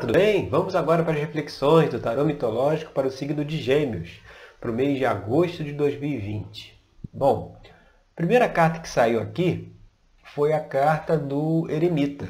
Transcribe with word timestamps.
tudo 0.00 0.12
bem? 0.12 0.48
Vamos 0.48 0.76
agora 0.76 1.02
para 1.02 1.12
as 1.12 1.18
reflexões 1.18 1.90
do 1.90 1.98
tarô 1.98 2.24
mitológico 2.24 2.92
para 2.92 3.08
o 3.08 3.10
signo 3.10 3.44
de 3.44 3.56
Gêmeos, 3.56 4.20
para 4.60 4.70
o 4.70 4.74
mês 4.74 4.96
de 4.96 5.04
agosto 5.04 5.64
de 5.64 5.72
2020. 5.72 6.80
Bom, 7.12 7.60
a 7.64 8.14
primeira 8.14 8.48
carta 8.48 8.78
que 8.78 8.88
saiu 8.88 9.20
aqui 9.20 9.74
foi 10.22 10.52
a 10.52 10.60
carta 10.60 11.18
do 11.18 11.68
Eremita. 11.68 12.28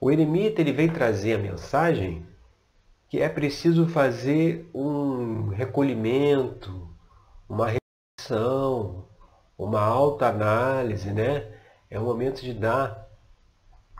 O 0.00 0.10
Eremita 0.10 0.60
ele 0.60 0.72
vem 0.72 0.88
trazer 0.88 1.34
a 1.34 1.38
mensagem 1.38 2.26
que 3.08 3.20
é 3.20 3.28
preciso 3.28 3.86
fazer 3.86 4.68
um 4.74 5.48
recolhimento, 5.50 6.88
uma 7.48 7.68
reflexão, 8.18 9.04
uma 9.56 9.80
alta 9.80 10.26
análise, 10.26 11.12
né? 11.12 11.46
É 11.88 12.00
o 12.00 12.04
momento 12.04 12.40
de 12.40 12.52
dar 12.52 13.08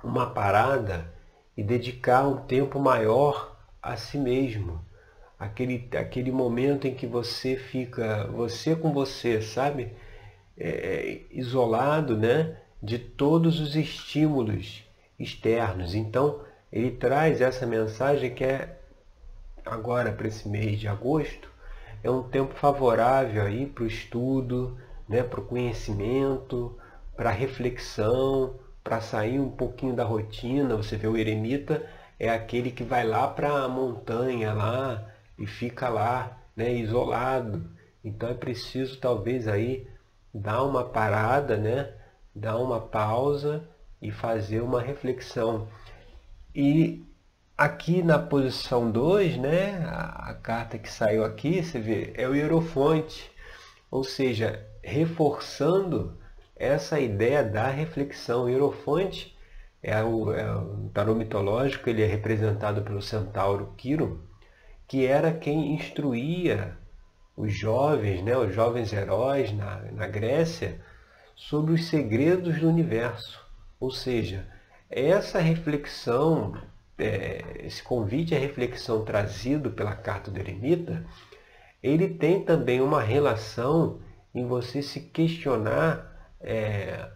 uma 0.03 0.31
parada 0.31 1.12
e 1.57 1.63
dedicar 1.63 2.27
um 2.27 2.39
tempo 2.47 2.79
maior 2.79 3.57
a 3.83 3.97
si 3.97 4.19
mesmo. 4.19 4.81
Aquele, 5.39 5.89
aquele 5.97 6.31
momento 6.31 6.87
em 6.87 6.95
que 6.95 7.07
você 7.07 7.57
fica, 7.57 8.27
você 8.29 8.77
com 8.77 8.93
você, 8.93 9.43
sabe? 9.43 9.93
É, 10.57 10.69
é, 10.69 11.23
isolado 11.31 12.17
né? 12.17 12.57
de 12.83 12.99
todos 12.99 13.61
os 13.61 13.75
estímulos 13.75 14.85
externos. 15.19 15.95
Então, 15.95 16.41
ele 16.73 16.91
traz 16.91 17.41
essa 17.41 17.67
mensagem 17.67 18.35
que 18.35 18.45
é 18.45 18.79
agora 19.65 20.13
para 20.13 20.29
esse 20.29 20.49
mês 20.49 20.81
de 20.81 20.89
agosto, 20.89 21.49
é 22.03 22.11
um 22.11 22.23
tempo 22.23 22.55
favorável 22.55 23.45
aí 23.45 23.67
para 23.67 23.85
o 23.85 23.87
estudo, 23.87 24.77
né? 25.09 25.23
para 25.23 25.41
o 25.41 25.45
conhecimento, 25.45 26.77
para 27.17 27.31
a 27.31 27.33
reflexão, 27.33 28.55
para 28.83 29.01
sair 29.01 29.39
um 29.39 29.51
pouquinho 29.51 29.95
da 29.95 30.05
rotina. 30.05 30.77
Você 30.77 30.97
vê 30.97 31.07
o 31.07 31.17
eremita 31.17 31.83
é 32.23 32.31
aquele 32.31 32.71
que 32.71 32.85
vai 32.85 33.05
lá 33.05 33.27
para 33.27 33.65
a 33.65 33.69
montanha 33.69 34.53
lá 34.53 35.11
e 35.37 35.45
fica 35.45 35.89
lá, 35.89 36.39
né, 36.55 36.73
isolado. 36.73 37.69
Então 38.05 38.29
é 38.29 38.35
preciso 38.35 38.99
talvez 39.01 39.49
aí 39.49 39.89
dar 40.33 40.63
uma 40.63 40.85
parada, 40.85 41.57
né, 41.57 41.93
dar 42.33 42.59
uma 42.59 42.81
pausa 42.81 43.69
e 44.01 44.13
fazer 44.13 44.61
uma 44.61 44.81
reflexão. 44.81 45.67
E 46.55 47.05
aqui 47.59 48.05
na 48.05 48.21
posição 48.21 48.89
2, 48.89 49.39
né, 49.39 49.85
a, 49.89 50.33
carta 50.35 50.79
que 50.79 50.91
saiu 50.91 51.25
aqui, 51.25 51.61
você 51.61 51.81
vê, 51.81 52.13
é 52.17 52.29
o 52.29 52.37
Hierofonte, 52.37 53.33
ou 53.91 54.05
seja, 54.05 54.65
reforçando 54.83 56.17
essa 56.63 57.01
ideia 57.01 57.43
da 57.43 57.69
reflexão. 57.69 58.49
Hierofante 58.49 59.37
é 59.83 60.01
o, 60.01 60.33
é 60.33 60.55
o 60.55 60.89
tarô 60.95 61.13
mitológico, 61.13 61.91
ele 61.91 62.03
é 62.03 62.07
representado 62.07 62.83
pelo 62.83 63.03
centauro 63.03 63.75
Quiro, 63.77 64.23
que 64.87 65.05
era 65.05 65.33
quem 65.33 65.75
instruía 65.75 66.77
os 67.37 67.53
jovens, 67.53 68.23
né, 68.23 68.37
os 68.37 68.55
jovens 68.55 68.93
heróis 68.93 69.53
na, 69.53 69.81
na 69.91 70.07
Grécia, 70.07 70.81
sobre 71.35 71.73
os 71.73 71.89
segredos 71.89 72.61
do 72.61 72.69
universo. 72.69 73.45
Ou 73.81 73.91
seja, 73.91 74.47
essa 74.89 75.41
reflexão, 75.41 76.57
é, 76.97 77.43
esse 77.65 77.83
convite 77.83 78.37
à 78.37 78.39
reflexão 78.39 79.05
trazido 79.05 79.73
pela 79.73 79.97
carta 79.97 80.31
do 80.31 80.39
Eremita, 80.39 81.05
ele 81.83 82.07
tem 82.09 82.45
também 82.45 82.81
uma 82.81 83.03
relação 83.03 84.01
em 84.33 84.47
você 84.47 84.81
se 84.81 85.01
questionar 85.01 86.12
é, 86.43 87.09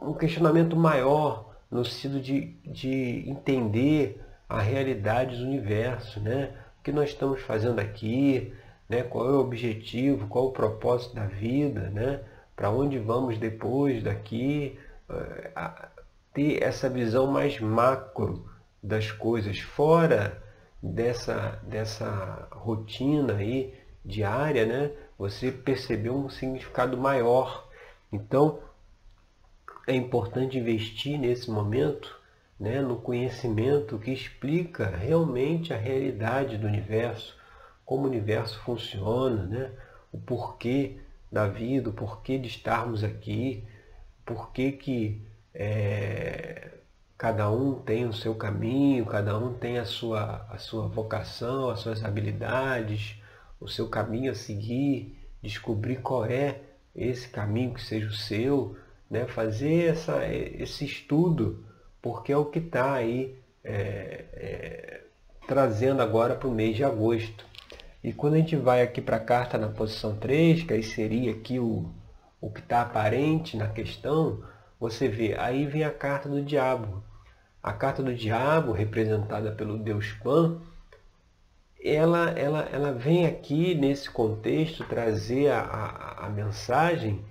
um 0.00 0.14
questionamento 0.14 0.76
maior 0.76 1.54
no 1.70 1.84
sentido 1.84 2.20
de, 2.20 2.56
de 2.64 3.24
entender 3.28 4.20
a 4.48 4.60
realidade 4.60 5.36
do 5.36 5.44
universo, 5.44 6.18
né? 6.20 6.52
O 6.80 6.82
que 6.82 6.90
nós 6.90 7.10
estamos 7.10 7.40
fazendo 7.42 7.78
aqui, 7.78 8.52
né? 8.88 9.02
Qual 9.02 9.28
é 9.28 9.32
o 9.32 9.40
objetivo, 9.40 10.26
qual 10.26 10.46
o 10.46 10.52
propósito 10.52 11.14
da 11.14 11.26
vida, 11.26 11.90
né? 11.90 12.20
Para 12.56 12.70
onde 12.70 12.98
vamos 12.98 13.38
depois 13.38 14.02
daqui? 14.02 14.78
É, 15.08 15.50
ter 16.32 16.62
essa 16.62 16.88
visão 16.88 17.26
mais 17.26 17.60
macro 17.60 18.48
das 18.82 19.12
coisas, 19.12 19.58
fora 19.60 20.42
dessa, 20.82 21.60
dessa 21.62 22.48
rotina 22.50 23.36
aí 23.36 23.74
diária, 24.04 24.64
né? 24.66 24.90
Você 25.18 25.52
percebeu 25.52 26.16
um 26.16 26.30
significado 26.30 26.96
maior 26.96 27.68
então, 28.12 28.60
é 29.86 29.94
importante 29.94 30.58
investir 30.58 31.18
nesse 31.18 31.50
momento 31.50 32.20
né, 32.60 32.82
no 32.82 32.96
conhecimento 32.96 33.98
que 33.98 34.10
explica 34.12 34.86
realmente 34.86 35.72
a 35.72 35.78
realidade 35.78 36.58
do 36.58 36.66
universo, 36.66 37.34
como 37.86 38.04
o 38.04 38.06
universo 38.06 38.60
funciona, 38.60 39.46
né, 39.46 39.72
o 40.12 40.18
porquê 40.18 40.98
da 41.32 41.46
vida, 41.46 41.88
o 41.88 41.92
porquê 41.92 42.38
de 42.38 42.48
estarmos 42.48 43.02
aqui, 43.02 43.64
porquê 44.26 44.72
que 44.72 45.26
é, 45.54 46.70
cada 47.16 47.50
um 47.50 47.74
tem 47.74 48.06
o 48.06 48.12
seu 48.12 48.34
caminho, 48.34 49.06
cada 49.06 49.38
um 49.38 49.54
tem 49.54 49.78
a 49.78 49.86
sua, 49.86 50.46
a 50.50 50.58
sua 50.58 50.86
vocação, 50.86 51.70
as 51.70 51.80
suas 51.80 52.04
habilidades, 52.04 53.20
o 53.58 53.68
seu 53.68 53.88
caminho 53.88 54.32
a 54.32 54.34
seguir, 54.34 55.18
descobrir 55.42 55.96
qual 55.96 56.26
é 56.26 56.60
esse 56.94 57.28
caminho 57.28 57.74
que 57.74 57.82
seja 57.82 58.06
o 58.06 58.12
seu, 58.12 58.76
né? 59.10 59.26
fazer 59.26 59.90
essa, 59.90 60.26
esse 60.26 60.84
estudo, 60.84 61.64
porque 62.00 62.32
é 62.32 62.36
o 62.36 62.46
que 62.46 62.58
está 62.58 62.94
aí 62.94 63.38
é, 63.62 64.24
é, 64.32 65.00
trazendo 65.46 66.02
agora 66.02 66.34
para 66.34 66.48
o 66.48 66.54
mês 66.54 66.76
de 66.76 66.84
agosto. 66.84 67.44
E 68.02 68.12
quando 68.12 68.34
a 68.34 68.38
gente 68.38 68.56
vai 68.56 68.82
aqui 68.82 69.00
para 69.00 69.16
a 69.16 69.24
carta 69.24 69.58
na 69.58 69.68
posição 69.68 70.16
3, 70.16 70.62
que 70.62 70.72
aí 70.72 70.82
seria 70.82 71.32
aqui 71.32 71.58
o, 71.58 71.90
o 72.40 72.50
que 72.50 72.60
está 72.60 72.80
aparente 72.82 73.56
na 73.56 73.68
questão, 73.68 74.42
você 74.78 75.08
vê, 75.08 75.36
aí 75.38 75.66
vem 75.66 75.84
a 75.84 75.90
carta 75.90 76.28
do 76.28 76.42
diabo. 76.42 77.04
A 77.62 77.72
carta 77.74 78.02
do 78.02 78.14
diabo, 78.14 78.72
representada 78.72 79.52
pelo 79.52 79.76
deus 79.76 80.12
Pan, 80.22 80.62
ela, 81.82 82.30
ela, 82.30 82.68
ela 82.72 82.92
vem 82.92 83.26
aqui 83.26 83.74
nesse 83.74 84.10
contexto 84.10 84.84
trazer 84.84 85.50
a, 85.50 85.60
a, 85.60 86.26
a 86.26 86.28
mensagem 86.28 87.24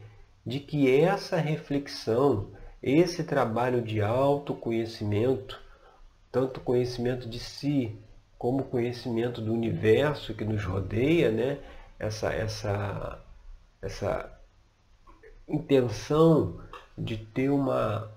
de 0.46 0.60
que 0.60 0.90
essa 0.90 1.38
reflexão, 1.38 2.52
esse 2.82 3.24
trabalho 3.24 3.82
de 3.82 4.02
autoconhecimento, 4.02 5.60
tanto 6.32 6.60
conhecimento 6.60 7.30
de 7.30 7.40
si 7.40 7.98
como 8.38 8.64
conhecimento 8.64 9.42
do 9.42 9.54
universo 9.54 10.34
que 10.34 10.46
nos 10.46 10.64
rodeia, 10.64 11.31
né? 11.31 11.60
essa, 12.00 12.34
essa, 12.34 13.20
essa 13.81 14.40
intenção 15.48 16.62
de 16.98 17.18
ter 17.18 17.50
uma 17.50 18.10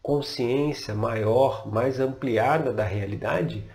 consciência 0.00 0.94
maior, 0.94 1.66
mais 1.66 1.98
ampliada 1.98 2.72
da 2.72 2.84
realidade, 2.84 3.68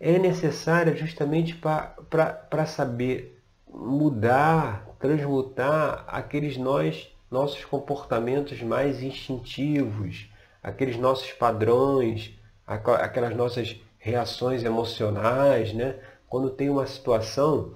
é 0.00 0.18
necessária 0.18 0.94
justamente 0.94 1.54
para 1.54 2.66
saber 2.66 3.42
mudar, 3.66 4.86
transmutar 4.98 6.04
aqueles 6.06 6.56
nós, 6.56 7.08
nossos 7.30 7.64
comportamentos 7.64 8.62
mais 8.62 9.02
instintivos, 9.02 10.30
aqueles 10.62 10.96
nossos 10.96 11.32
padrões, 11.32 12.38
aquelas 12.66 13.34
nossas 13.36 13.80
reações 13.98 14.62
emocionais, 14.62 15.72
né? 15.72 15.96
Quando 16.28 16.50
tem 16.50 16.68
uma 16.68 16.86
situação 16.86 17.74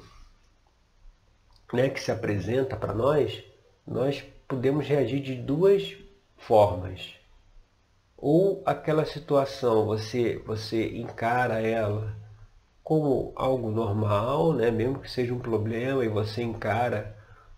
né, 1.73 1.89
que 1.89 2.01
se 2.01 2.13
apresenta 2.13 2.77
para 2.77 2.93
nós, 2.93 3.43
nós 3.87 4.23
podemos 4.47 4.87
reagir 4.87 5.21
de 5.21 5.35
duas 5.35 5.97
formas 6.37 7.22
ou 8.23 8.63
aquela 8.65 9.05
situação 9.05 9.85
você 9.85 10.39
você 10.47 10.97
encara 10.97 11.61
ela 11.61 12.17
como 12.85 13.33
algo 13.35 13.71
normal, 13.71 14.53
né, 14.53 14.71
mesmo 14.71 15.01
que 15.01 15.11
seja 15.11 15.35
um 15.35 15.41
problema 15.41 16.05
e 16.05 16.09
você 16.09 16.43
encara 16.43 17.17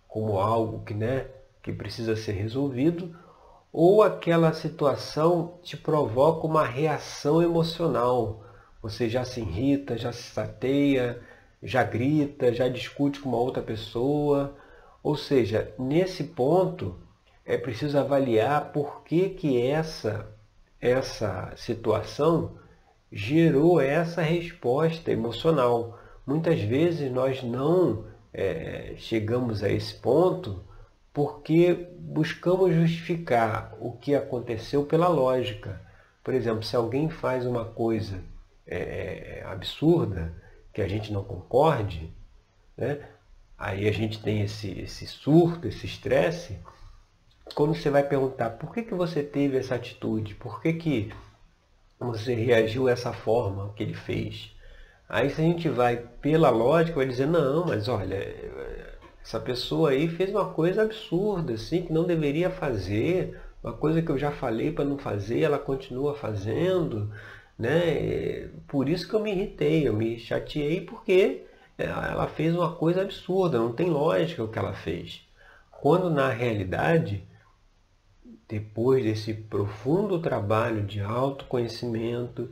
como 0.08 0.38
algo 0.38 0.82
que, 0.84 0.94
né, 0.94 1.26
que 1.62 1.72
precisa 1.72 2.16
ser 2.16 2.32
resolvido, 2.32 3.14
ou 3.72 4.02
aquela 4.02 4.52
situação 4.54 5.58
te 5.62 5.76
provoca 5.76 6.46
uma 6.46 6.64
reação 6.64 7.42
emocional. 7.42 8.44
Você 8.82 9.08
já 9.08 9.24
se 9.24 9.40
irrita, 9.40 9.98
já 9.98 10.12
se 10.12 10.22
sateia, 10.22 11.20
já 11.62 11.82
grita, 11.82 12.52
já 12.52 12.68
discute 12.68 13.20
com 13.20 13.30
uma 13.30 13.38
outra 13.38 13.62
pessoa. 13.62 14.54
Ou 15.02 15.16
seja, 15.16 15.74
nesse 15.78 16.24
ponto 16.24 16.96
é 17.44 17.58
preciso 17.58 17.98
avaliar 17.98 18.72
por 18.72 19.02
que, 19.02 19.30
que 19.30 19.60
essa 19.66 20.33
essa 20.84 21.50
situação 21.56 22.58
gerou 23.10 23.80
essa 23.80 24.20
resposta 24.20 25.10
emocional. 25.10 25.98
Muitas 26.26 26.60
vezes 26.60 27.10
nós 27.10 27.42
não 27.42 28.04
é, 28.32 28.92
chegamos 28.98 29.62
a 29.62 29.70
esse 29.70 29.94
ponto 29.94 30.62
porque 31.12 31.88
buscamos 31.98 32.74
justificar 32.74 33.74
o 33.80 33.92
que 33.92 34.14
aconteceu 34.14 34.84
pela 34.84 35.08
lógica. 35.08 35.80
Por 36.22 36.34
exemplo, 36.34 36.62
se 36.62 36.76
alguém 36.76 37.08
faz 37.08 37.46
uma 37.46 37.64
coisa 37.64 38.20
é, 38.66 39.40
é, 39.40 39.44
absurda, 39.46 40.34
que 40.72 40.82
a 40.82 40.88
gente 40.88 41.12
não 41.12 41.24
concorde, 41.24 42.12
né? 42.76 42.98
aí 43.56 43.88
a 43.88 43.92
gente 43.92 44.20
tem 44.20 44.42
esse, 44.42 44.70
esse 44.80 45.06
surto, 45.06 45.66
esse 45.66 45.86
estresse, 45.86 46.58
quando 47.52 47.74
você 47.74 47.90
vai 47.90 48.02
perguntar 48.02 48.50
por 48.50 48.72
que, 48.72 48.82
que 48.82 48.94
você 48.94 49.22
teve 49.22 49.58
essa 49.58 49.74
atitude, 49.74 50.34
por 50.34 50.62
que, 50.62 50.72
que 50.72 51.12
você 51.98 52.34
reagiu 52.34 52.86
dessa 52.86 53.12
forma 53.12 53.72
que 53.74 53.82
ele 53.82 53.94
fez, 53.94 54.54
aí 55.08 55.30
se 55.30 55.40
a 55.40 55.44
gente 55.44 55.68
vai 55.68 55.96
pela 55.96 56.50
lógica, 56.50 56.96
vai 56.96 57.06
dizer, 57.06 57.26
não, 57.26 57.66
mas 57.66 57.88
olha, 57.88 58.16
essa 59.22 59.40
pessoa 59.40 59.90
aí 59.90 60.08
fez 60.08 60.30
uma 60.30 60.50
coisa 60.50 60.82
absurda, 60.82 61.54
assim, 61.54 61.82
que 61.82 61.92
não 61.92 62.04
deveria 62.04 62.50
fazer, 62.50 63.38
uma 63.62 63.72
coisa 63.72 64.02
que 64.02 64.10
eu 64.10 64.18
já 64.18 64.30
falei 64.30 64.72
para 64.72 64.84
não 64.84 64.98
fazer, 64.98 65.40
ela 65.40 65.58
continua 65.58 66.14
fazendo, 66.14 67.10
né? 67.58 68.48
Por 68.68 68.88
isso 68.88 69.08
que 69.08 69.14
eu 69.14 69.20
me 69.20 69.32
irritei, 69.32 69.88
eu 69.88 69.94
me 69.94 70.18
chateei 70.18 70.82
porque 70.82 71.44
ela 71.78 72.28
fez 72.28 72.54
uma 72.54 72.74
coisa 72.74 73.02
absurda, 73.02 73.58
não 73.58 73.72
tem 73.72 73.88
lógica 73.88 74.44
o 74.44 74.48
que 74.48 74.58
ela 74.58 74.74
fez. 74.74 75.22
Quando 75.70 76.10
na 76.10 76.28
realidade, 76.28 77.26
depois 78.48 79.02
desse 79.02 79.32
profundo 79.34 80.18
trabalho 80.18 80.82
de 80.82 81.00
autoconhecimento, 81.00 82.50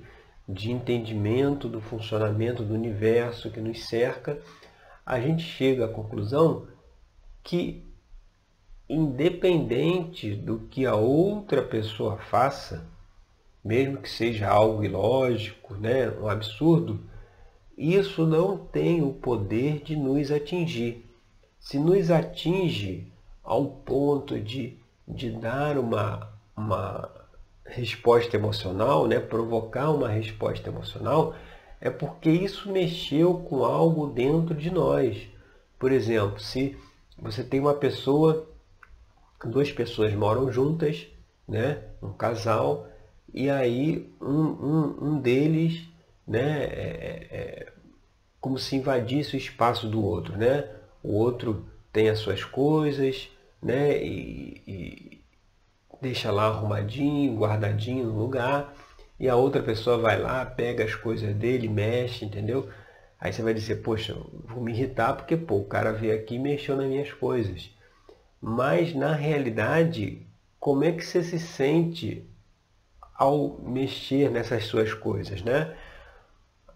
de 0.48 0.70
entendimento 0.70 1.68
do 1.68 1.80
funcionamento 1.80 2.62
do 2.62 2.74
universo 2.74 3.50
que 3.50 3.60
nos 3.60 3.84
cerca, 3.86 4.40
a 5.04 5.20
gente 5.20 5.42
chega 5.42 5.84
à 5.84 5.88
conclusão 5.88 6.66
que 7.42 7.84
independente 8.88 10.34
do 10.34 10.60
que 10.70 10.84
a 10.84 10.94
outra 10.94 11.62
pessoa 11.62 12.18
faça, 12.18 12.86
mesmo 13.64 13.98
que 13.98 14.10
seja 14.10 14.48
algo 14.48 14.84
ilógico, 14.84 15.74
né, 15.74 16.10
um 16.10 16.28
absurdo, 16.28 17.00
isso 17.76 18.26
não 18.26 18.58
tem 18.58 19.02
o 19.02 19.12
poder 19.12 19.82
de 19.82 19.96
nos 19.96 20.30
atingir. 20.30 21.06
Se 21.58 21.78
nos 21.78 22.10
atinge 22.10 23.10
ao 23.42 23.66
ponto 23.66 24.38
de, 24.38 24.76
de 25.06 25.31
dar 25.31 25.78
uma, 25.78 26.32
uma 26.56 27.10
resposta 27.64 28.37
emocional, 28.37 29.06
né, 29.06 29.19
provocar 29.19 29.90
uma 29.90 30.08
resposta 30.08 30.69
emocional, 30.69 31.34
é 31.81 31.90
porque 31.90 32.31
isso 32.31 32.70
mexeu 32.70 33.34
com 33.34 33.64
algo 33.64 34.08
dentro 34.08 34.54
de 34.54 34.70
nós. 34.70 35.28
Por 35.78 35.90
exemplo, 35.90 36.38
se 36.38 36.76
você 37.19 37.43
tem 37.43 37.60
uma 37.60 37.75
pessoa 37.75 38.49
duas 39.44 39.72
pessoas 39.72 40.14
moram 40.14 40.52
juntas, 40.52 41.06
né? 41.49 41.82
um 42.02 42.12
casal, 42.12 42.87
e 43.32 43.50
aí 43.50 44.12
um, 44.20 44.26
um, 44.31 44.99
um 45.02 45.20
deles 45.20 45.88
né, 46.26 46.64
é, 46.64 46.69
é, 46.70 47.37
é, 47.37 47.72
como 48.40 48.58
se 48.58 48.76
invadisse 48.76 49.34
o 49.34 49.38
espaço 49.38 49.88
do 49.88 50.04
outro. 50.04 50.37
Né? 50.37 50.69
O 51.02 51.14
outro 51.14 51.66
tem 51.93 52.08
as 52.08 52.19
suas 52.19 52.44
coisas 52.44 53.28
né, 53.62 54.03
e, 54.03 54.62
e 54.67 55.25
deixa 56.00 56.32
lá 56.32 56.47
arrumadinho, 56.47 57.37
guardadinho 57.37 58.06
no 58.06 58.19
lugar, 58.19 58.75
e 59.20 59.29
a 59.29 59.37
outra 59.37 59.62
pessoa 59.62 59.99
vai 59.99 60.19
lá, 60.19 60.44
pega 60.44 60.85
as 60.85 60.94
coisas 60.94 61.35
dele, 61.37 61.69
mexe, 61.69 62.25
entendeu? 62.25 62.69
Aí 63.20 63.32
você 63.32 63.41
vai 63.41 63.55
dizer, 63.55 63.76
poxa, 63.76 64.17
vou 64.44 64.61
me 64.61 64.73
irritar 64.73 65.14
porque 65.14 65.37
pô, 65.37 65.59
o 65.59 65.64
cara 65.64 65.93
veio 65.93 66.12
aqui 66.12 66.35
e 66.35 66.38
mexeu 66.41 66.76
nas 66.76 66.87
minhas 66.87 67.12
coisas. 67.12 67.70
Mas 68.41 68.93
na 68.93 69.14
realidade, 69.14 70.26
como 70.59 70.82
é 70.82 70.91
que 70.91 71.05
você 71.05 71.23
se 71.23 71.38
sente 71.38 72.26
ao 73.14 73.61
mexer 73.62 74.29
nessas 74.29 74.64
suas 74.64 74.93
coisas, 74.93 75.41
né? 75.43 75.73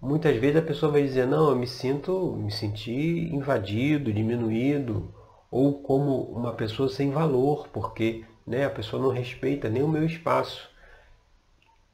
Muitas 0.01 0.37
vezes 0.37 0.57
a 0.59 0.63
pessoa 0.63 0.93
vai 0.93 1.03
dizer, 1.03 1.27
não, 1.27 1.51
eu 1.51 1.57
me 1.57 1.67
sinto, 1.67 2.37
me 2.37 2.53
senti 2.53 2.93
invadido, 3.35 4.13
diminuído, 4.13 5.13
ou 5.57 5.73
como 5.73 6.21
uma 6.25 6.53
pessoa 6.53 6.87
sem 6.87 7.11
valor, 7.11 7.67
porque 7.69 8.27
né, 8.47 8.67
a 8.67 8.71
pessoa 8.71 9.03
não 9.03 9.09
respeita 9.09 9.71
nem 9.71 9.83
o 9.83 9.89
meu 9.89 10.05
espaço. 10.05 10.69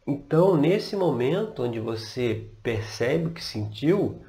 Então, 0.05 0.57
nesse 0.57 0.97
momento 0.97 1.63
onde 1.63 1.79
você 1.79 2.49
percebe 2.61 3.27
o 3.27 3.31
que 3.31 3.45
sentiu, 3.45 4.21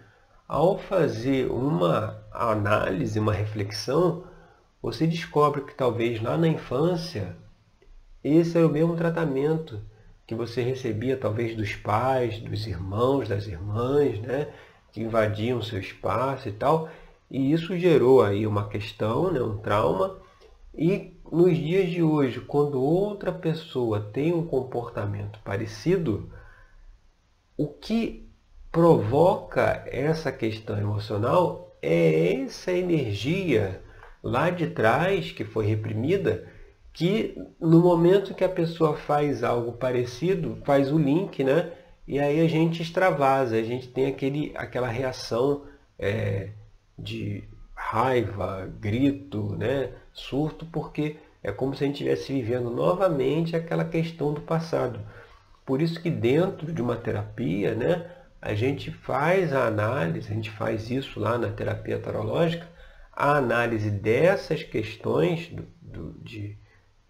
ao 0.48 0.78
fazer 0.78 1.50
uma 1.52 2.24
análise, 2.32 3.18
uma 3.18 3.34
reflexão, 3.34 4.24
você 4.80 5.08
descobre 5.08 5.62
que 5.62 5.74
talvez 5.74 6.22
lá 6.22 6.38
na 6.38 6.48
infância 6.48 7.36
esse 8.24 8.56
era 8.56 8.68
o 8.68 8.72
mesmo 8.72 8.96
tratamento 8.96 9.82
que 10.28 10.36
você 10.36 10.62
recebia 10.62 11.18
talvez 11.18 11.58
dos 11.58 11.74
pais, 11.76 12.38
dos 12.38 12.68
irmãos, 12.68 13.28
das 13.28 13.48
irmãs, 13.48 14.20
né, 14.20 14.54
que 14.92 15.02
invadiam 15.02 15.60
seu 15.60 15.80
espaço 15.80 16.48
e 16.48 16.52
tal, 16.52 16.88
e 17.34 17.52
isso 17.52 17.76
gerou 17.76 18.22
aí 18.22 18.46
uma 18.46 18.70
questão, 18.70 19.32
né, 19.32 19.42
um 19.42 19.58
trauma, 19.58 20.20
e 20.72 21.18
nos 21.32 21.58
dias 21.58 21.90
de 21.90 22.04
hoje, 22.04 22.40
quando 22.40 22.80
outra 22.80 23.32
pessoa 23.32 24.00
tem 24.00 24.32
um 24.32 24.46
comportamento 24.46 25.40
parecido, 25.44 26.32
o 27.58 27.68
que 27.68 28.30
provoca 28.72 29.84
essa 29.88 30.32
questão 30.32 30.78
emocional 30.78 31.76
é 31.82 32.44
essa 32.44 32.72
energia 32.72 33.82
lá 34.22 34.52
de 34.52 34.68
trás, 34.68 35.32
que 35.32 35.44
foi 35.44 35.66
reprimida, 35.66 36.48
que 36.94 37.36
no 37.60 37.82
momento 37.82 38.36
que 38.36 38.44
a 38.44 38.50
pessoa 38.50 38.96
faz 38.96 39.44
algo 39.44 39.74
parecido, 39.74 40.60
faz 40.64 40.92
o 40.92 41.00
link, 41.00 41.44
né? 41.44 41.72
E 42.08 42.20
aí 42.20 42.40
a 42.40 42.48
gente 42.48 42.84
extravasa, 42.84 43.56
a 43.56 43.64
gente 43.64 43.88
tem 43.88 44.06
aquele, 44.06 44.52
aquela 44.56 44.88
reação 44.88 45.64
é, 45.98 46.52
de 46.98 47.44
raiva, 47.76 48.72
grito, 48.80 49.56
né? 49.56 49.92
surto, 50.14 50.66
porque 50.66 51.18
é 51.42 51.52
como 51.52 51.76
se 51.76 51.84
a 51.84 51.88
gente 51.88 52.04
estivesse 52.04 52.34
vivendo 52.34 52.70
novamente 52.70 53.56
aquela 53.56 53.84
questão 53.84 54.34
do 54.34 54.42
passado. 54.42 55.00
Por 55.66 55.82
isso 55.82 56.02
que 56.02 56.10
dentro 56.10 56.72
de 56.72 56.82
uma 56.82 56.96
terapia, 56.96 57.74
né, 57.74 58.10
a 58.42 58.54
gente 58.54 58.92
faz 58.92 59.54
a 59.54 59.66
análise, 59.66 60.32
a 60.32 60.34
gente 60.36 60.52
faz 60.52 60.90
isso 60.90 61.20
lá 61.20 61.38
na 61.38 61.50
terapia 61.50 62.00
tarológica, 62.00 62.68
a 63.12 63.36
análise 63.36 63.90
dessas 63.90 64.64
questões 64.64 65.50
do, 65.50 65.68
do, 65.82 66.20
de, 66.22 66.58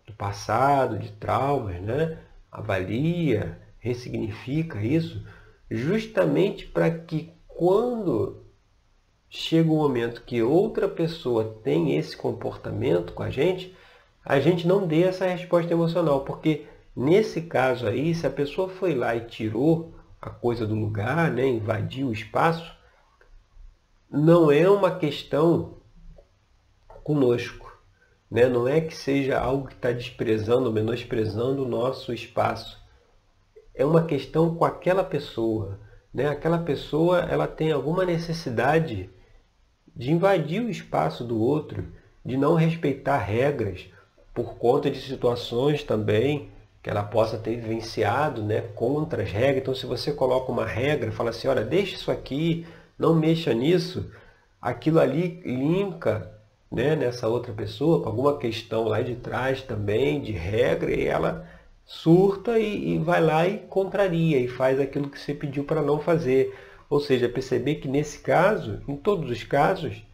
do 0.06 0.14
passado, 0.14 1.00
de 1.00 1.12
traumas, 1.14 1.82
né? 1.82 2.18
avalia, 2.52 3.60
ressignifica 3.80 4.82
isso, 4.82 5.26
justamente 5.70 6.68
para 6.68 6.92
que 6.92 7.34
quando 7.48 8.43
chega 9.36 9.72
um 9.72 9.78
momento 9.78 10.22
que 10.22 10.44
outra 10.44 10.88
pessoa 10.88 11.60
tem 11.64 11.98
esse 11.98 12.16
comportamento 12.16 13.14
com 13.14 13.24
a 13.24 13.32
gente, 13.32 13.76
a 14.24 14.40
gente 14.40 14.68
não 14.68 14.86
dê 14.86 15.04
essa 15.04 15.26
resposta 15.26 15.74
emocional, 15.74 16.22
porque 16.22 16.68
nesse 16.96 17.42
caso 17.42 17.88
aí, 17.88 18.14
se 18.14 18.28
a 18.28 18.30
pessoa 18.30 18.70
foi 18.70 18.94
lá 18.94 19.16
e 19.16 19.26
tirou 19.26 19.96
a 20.22 20.30
coisa 20.30 20.68
do 20.68 20.76
lugar, 20.76 21.32
né, 21.32 21.48
invadiu 21.48 22.10
o 22.10 22.14
espaço, 22.14 22.72
não 24.10 24.52
é 24.52 24.70
uma 24.70 24.96
questão 24.98 25.78
conosco. 27.04 27.76
Né? 28.30 28.48
Não 28.48 28.68
é 28.68 28.82
que 28.82 28.96
seja 28.96 29.40
algo 29.40 29.68
que 29.68 29.74
está 29.74 29.92
desprezando, 29.92 30.72
menosprezando 30.72 31.64
o 31.64 31.68
nosso 31.68 32.14
espaço. 32.14 32.80
É 33.74 33.84
uma 33.84 34.06
questão 34.06 34.56
com 34.56 34.64
aquela 34.64 35.04
pessoa. 35.04 35.80
Né? 36.14 36.28
Aquela 36.28 36.60
pessoa 36.60 37.22
ela 37.22 37.48
tem 37.48 37.72
alguma 37.72 38.06
necessidade 38.06 39.10
de 39.96 40.12
invadir 40.12 40.62
o 40.62 40.70
espaço 40.70 41.24
do 41.24 41.40
outro, 41.40 41.86
de 42.26 42.38
não 42.38 42.56
respeitar 42.56 43.18
regras, 43.18 43.88
por 44.34 44.56
conta 44.56 44.90
de 44.90 45.00
situações 45.00 45.84
também 45.84 46.50
que 46.82 46.90
ela 46.90 47.04
possa 47.04 47.38
ter 47.38 47.56
vivenciado 47.56 48.44
né, 48.44 48.62
contra 48.76 49.24
as 49.24 49.32
regras. 49.32 49.62
Então, 49.62 49.76
se 49.76 49.86
você 49.86 50.12
coloca 50.12 50.52
uma 50.52 50.66
regra, 50.66 51.12
fala 51.12 51.30
assim, 51.30 51.48
olha, 51.48 51.64
deixa 51.64 51.96
isso 51.96 52.12
aqui, 52.12 52.66
não 53.00 53.16
mexa 53.16 53.54
nisso, 53.54 54.12
aquilo 54.62 55.00
ali 55.00 55.42
linka 55.46 56.30
né, 56.70 56.96
nessa 56.96 57.28
outra 57.28 57.54
pessoa, 57.54 58.02
com 58.02 58.10
alguma 58.10 58.38
questão 58.38 58.86
lá 58.86 59.02
de 59.02 59.16
trás 59.16 59.62
também, 59.62 60.20
de 60.20 60.34
regra, 60.34 60.92
e 60.92 61.06
ela 61.06 61.48
surta 61.86 62.58
e, 62.60 62.96
e 62.96 62.98
vai 62.98 63.22
lá 63.22 63.48
e 63.48 63.60
contraria 63.60 64.40
e 64.40 64.48
faz 64.48 64.80
aquilo 64.80 65.10
que 65.10 65.20
você 65.20 65.34
pediu 65.34 65.64
para 65.64 65.82
não 65.82 66.00
fazer. 66.00 66.54
Ou 66.94 67.00
seja, 67.00 67.28
perceber 67.28 67.78
que 67.78 67.88
nesse 67.88 68.20
caso, 68.20 68.80
em 68.88 68.96
todos 68.96 69.32
os 69.32 69.44
casos, 69.44 70.06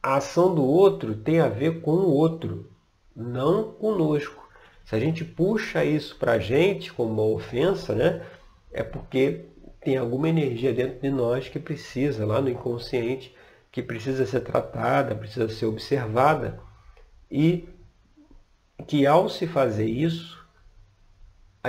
a 0.00 0.14
ação 0.14 0.54
do 0.54 0.62
outro 0.62 1.16
tem 1.16 1.40
a 1.40 1.48
ver 1.48 1.80
com 1.80 1.90
o 1.90 2.14
outro, 2.14 2.70
não 3.16 3.72
conosco. 3.72 4.48
Se 4.84 4.94
a 4.94 5.00
gente 5.00 5.24
puxa 5.24 5.84
isso 5.84 6.16
para 6.16 6.34
a 6.34 6.38
gente 6.38 6.92
como 6.92 7.12
uma 7.14 7.34
ofensa, 7.34 7.96
né, 7.96 8.24
é 8.72 8.84
porque 8.84 9.46
tem 9.80 9.96
alguma 9.96 10.28
energia 10.28 10.72
dentro 10.72 11.00
de 11.00 11.10
nós 11.10 11.48
que 11.48 11.58
precisa, 11.58 12.24
lá 12.24 12.40
no 12.40 12.48
inconsciente, 12.48 13.34
que 13.72 13.82
precisa 13.82 14.24
ser 14.24 14.42
tratada, 14.42 15.16
precisa 15.16 15.48
ser 15.48 15.66
observada 15.66 16.60
e 17.28 17.68
que 18.86 19.04
ao 19.04 19.28
se 19.28 19.48
fazer 19.48 19.86
isso, 19.86 20.37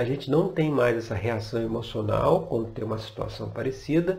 a 0.00 0.04
gente 0.04 0.30
não 0.30 0.50
tem 0.50 0.70
mais 0.70 0.96
essa 0.96 1.14
reação 1.14 1.60
emocional 1.60 2.46
quando 2.46 2.70
tem 2.70 2.82
uma 2.82 2.96
situação 2.96 3.50
parecida 3.50 4.18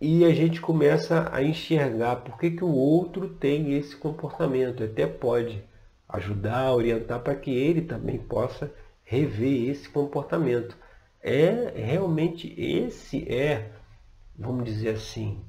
e 0.00 0.24
a 0.24 0.32
gente 0.32 0.60
começa 0.60 1.28
a 1.32 1.42
enxergar 1.42 2.16
por 2.16 2.38
que, 2.38 2.52
que 2.52 2.62
o 2.62 2.72
outro 2.72 3.28
tem 3.28 3.74
esse 3.74 3.96
comportamento. 3.96 4.84
Até 4.84 5.08
pode 5.08 5.60
ajudar, 6.08 6.72
orientar 6.72 7.18
para 7.18 7.34
que 7.34 7.50
ele 7.50 7.82
também 7.82 8.16
possa 8.16 8.72
rever 9.02 9.70
esse 9.70 9.88
comportamento. 9.88 10.76
É 11.20 11.72
realmente 11.74 12.54
esse 12.56 13.28
é, 13.28 13.72
vamos 14.38 14.64
dizer 14.66 14.90
assim, 14.90 15.40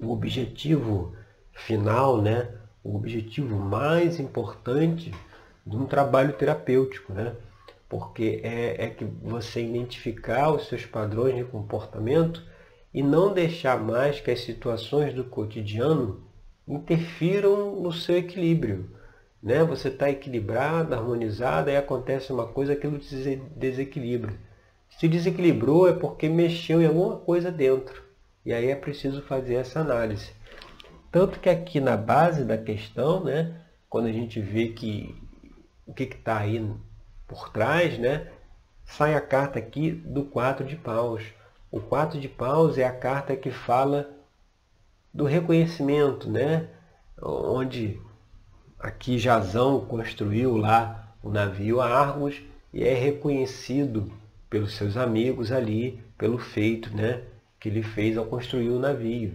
o 0.00 0.10
objetivo 0.10 1.14
final, 1.52 2.22
né? 2.22 2.48
O 2.82 2.96
objetivo 2.96 3.56
mais 3.56 4.18
importante 4.18 5.12
de 5.66 5.76
um 5.76 5.84
trabalho 5.84 6.32
terapêutico, 6.32 7.12
né? 7.12 7.36
Porque 7.88 8.40
é, 8.42 8.84
é 8.84 8.90
que 8.90 9.04
você 9.04 9.62
identificar 9.62 10.50
os 10.52 10.68
seus 10.68 10.84
padrões 10.84 11.36
de 11.36 11.44
comportamento 11.44 12.44
e 12.92 13.02
não 13.02 13.32
deixar 13.32 13.78
mais 13.80 14.20
que 14.20 14.30
as 14.30 14.40
situações 14.40 15.14
do 15.14 15.24
cotidiano 15.24 16.22
interfiram 16.66 17.80
no 17.80 17.92
seu 17.92 18.18
equilíbrio. 18.18 18.90
Né? 19.42 19.64
Você 19.64 19.88
está 19.88 20.10
equilibrado, 20.10 20.94
harmonizado, 20.94 21.70
aí 21.70 21.76
acontece 21.76 22.32
uma 22.32 22.46
coisa, 22.46 22.74
aquilo 22.74 23.00
se 23.02 23.36
desequilibra. 23.56 24.34
Se 24.98 25.08
desequilibrou 25.08 25.88
é 25.88 25.92
porque 25.92 26.28
mexeu 26.28 26.82
em 26.82 26.86
alguma 26.86 27.16
coisa 27.16 27.50
dentro. 27.50 28.02
E 28.44 28.52
aí 28.52 28.70
é 28.70 28.74
preciso 28.74 29.22
fazer 29.22 29.54
essa 29.54 29.80
análise. 29.80 30.32
Tanto 31.10 31.40
que 31.40 31.48
aqui 31.48 31.80
na 31.80 31.96
base 31.96 32.44
da 32.44 32.58
questão, 32.58 33.24
né, 33.24 33.60
quando 33.88 34.06
a 34.06 34.12
gente 34.12 34.40
vê 34.40 34.68
que 34.68 35.14
o 35.86 35.94
que 35.94 36.04
está 36.04 36.38
aí 36.38 36.62
por 37.28 37.50
trás, 37.50 37.98
né, 37.98 38.26
sai 38.88 39.14
a 39.14 39.20
carta 39.20 39.58
aqui 39.58 39.90
do 39.90 40.24
4 40.24 40.66
de 40.66 40.74
paus. 40.74 41.22
O 41.70 41.78
4 41.78 42.18
de 42.18 42.28
paus 42.28 42.78
é 42.78 42.84
a 42.84 42.92
carta 42.92 43.36
que 43.36 43.50
fala 43.50 44.10
do 45.12 45.24
reconhecimento, 45.24 46.30
né? 46.30 46.68
onde 47.20 48.00
aqui 48.78 49.18
Jazão 49.18 49.84
construiu 49.84 50.56
lá 50.56 51.14
o 51.22 51.30
navio 51.30 51.80
Argos 51.80 52.40
e 52.72 52.84
é 52.84 52.94
reconhecido 52.94 54.10
pelos 54.48 54.76
seus 54.76 54.96
amigos 54.96 55.52
ali 55.52 56.02
pelo 56.16 56.38
feito 56.38 56.94
né? 56.96 57.22
que 57.60 57.68
ele 57.68 57.82
fez 57.82 58.16
ao 58.16 58.24
construir 58.24 58.70
o 58.70 58.78
navio. 58.78 59.34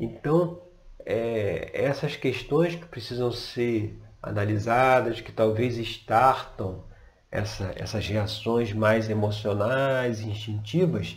Então, 0.00 0.60
é, 1.04 1.70
essas 1.72 2.16
questões 2.16 2.74
que 2.74 2.86
precisam 2.86 3.30
ser 3.30 3.96
analisadas, 4.22 5.20
que 5.20 5.30
talvez 5.30 5.76
estartam 5.76 6.87
essa, 7.30 7.72
essas 7.76 8.06
reações 8.06 8.72
mais 8.72 9.10
emocionais, 9.10 10.20
instintivas, 10.20 11.16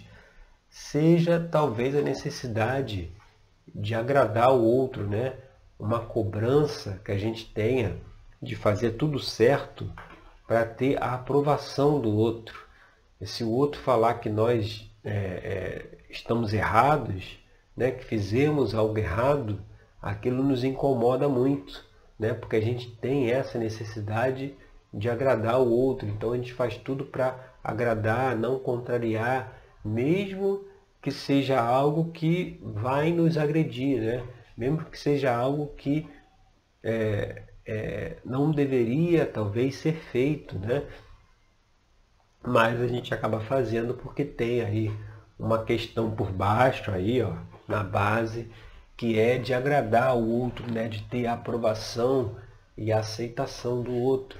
seja 0.70 1.40
talvez 1.52 1.96
a 1.96 2.02
necessidade 2.02 3.12
de 3.74 3.96
agradar 3.96 4.54
o 4.54 4.64
outro, 4.64 5.08
né? 5.08 5.36
uma 5.80 6.00
cobrança 6.00 7.02
que 7.04 7.12
a 7.12 7.18
gente 7.18 7.46
tenha 7.52 7.98
de 8.42 8.56
fazer 8.56 8.92
tudo 8.92 9.20
certo 9.20 9.92
para 10.48 10.66
ter 10.66 11.02
a 11.02 11.14
aprovação 11.14 12.00
do 12.00 12.16
outro. 12.16 12.68
E 13.20 13.26
se 13.26 13.44
o 13.44 13.50
outro 13.50 13.82
falar 13.82 14.16
que 14.16 14.30
nós 14.30 14.90
é, 15.04 15.12
é, 15.12 15.98
estamos 16.10 16.54
errados, 16.54 17.40
né? 17.76 17.92
que 17.92 18.04
fizemos 18.04 18.76
algo 18.76 18.98
errado, 18.98 19.62
aquilo 20.02 20.44
nos 20.44 20.64
incomoda 20.64 21.28
muito, 21.30 21.86
né? 22.20 22.34
porque 22.34 22.58
a 22.58 22.62
gente 22.62 22.90
tem 22.98 23.32
essa 23.32 23.58
necessidade 23.58 24.56
de 24.94 25.10
agradar 25.10 25.60
o 25.60 25.70
outro. 25.70 26.08
Então 26.08 26.34
a 26.34 26.38
gente 26.38 26.54
faz 26.54 26.78
tudo 26.78 27.06
para 27.06 27.38
agradar, 27.64 28.36
não 28.36 28.60
contrariar, 28.60 29.62
mesmo 29.84 30.66
que 31.02 31.12
seja 31.12 31.60
algo 31.60 32.12
que 32.12 32.60
vai 32.64 33.12
nos 33.12 33.38
agredir, 33.38 34.02
né? 34.02 34.24
mesmo 34.56 34.86
que 34.86 35.00
seja 35.00 35.36
algo 35.36 35.68
que 35.76 36.08
é, 36.84 37.44
é, 37.66 38.18
não 38.24 38.52
deveria 38.52 39.26
talvez 39.26 39.76
ser 39.76 39.96
feito, 39.96 40.60
né? 40.60 40.84
mas 42.44 42.80
a 42.82 42.88
gente 42.88 43.14
acaba 43.14 43.40
fazendo 43.40 43.94
porque 43.96 44.24
tem 44.26 44.62
aí 44.62 44.92
uma 45.40 45.64
questão 45.64 46.12
por 46.12 46.32
baixo 46.32 46.92
aí, 46.92 47.22
ó, 47.22 47.34
na 47.68 47.84
base, 47.84 48.52
que 48.96 49.20
é 49.20 49.40
de 49.40 49.54
agradar 49.54 50.16
o 50.16 50.30
outro, 50.30 50.72
né? 50.72 50.88
de 50.88 51.02
ter 51.04 51.26
a 51.26 51.34
aprovação 51.34 52.36
e 52.78 52.92
a 52.92 53.00
aceitação 53.00 53.82
do 53.82 53.94
outro. 53.94 54.40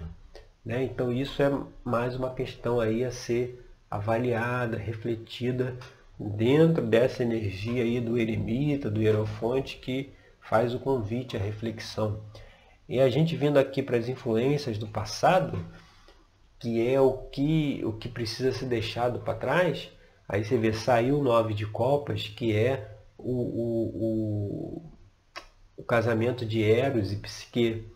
Né? 0.66 0.84
Então 0.84 1.12
isso 1.12 1.42
é 1.42 1.52
mais 1.84 2.16
uma 2.16 2.34
questão 2.34 2.80
aí 2.80 3.04
a 3.04 3.12
ser 3.12 3.66
avaliada, 3.90 4.78
refletida 4.78 5.78
dentro 6.20 6.86
dessa 6.86 7.24
energia 7.24 7.84
aí 7.84 8.00
do 8.00 8.18
eremita, 8.18 8.90
do 8.90 9.02
hierofonte 9.02 9.78
que 9.78 10.14
faz 10.40 10.74
o 10.74 10.80
convite 10.80 11.36
à 11.36 11.40
reflexão. 11.40 12.22
E 12.88 13.00
a 13.00 13.10
gente 13.10 13.36
vindo 13.36 13.58
aqui 13.58 13.82
para 13.82 13.98
as 13.98 14.08
influências 14.08 14.78
do 14.78 14.88
passado, 14.88 15.66
que 16.60 16.86
é 16.88 17.00
o 17.00 17.14
que, 17.14 17.82
o 17.84 17.94
que 17.94 18.08
precisa 18.08 18.52
ser 18.52 18.66
deixado 18.66 19.20
para 19.20 19.34
trás, 19.34 19.90
aí 20.28 20.44
você 20.44 20.58
vê, 20.58 20.74
saiu 20.74 21.20
o 21.20 21.24
nove 21.24 21.54
de 21.54 21.66
copas, 21.66 22.28
que 22.28 22.56
é 22.56 22.98
o, 23.18 23.32
o, 23.32 23.88
o, 23.96 24.92
o 25.78 25.84
casamento 25.84 26.46
de 26.46 26.62
Eros 26.62 27.12
e 27.12 27.16
Psique. 27.16 27.88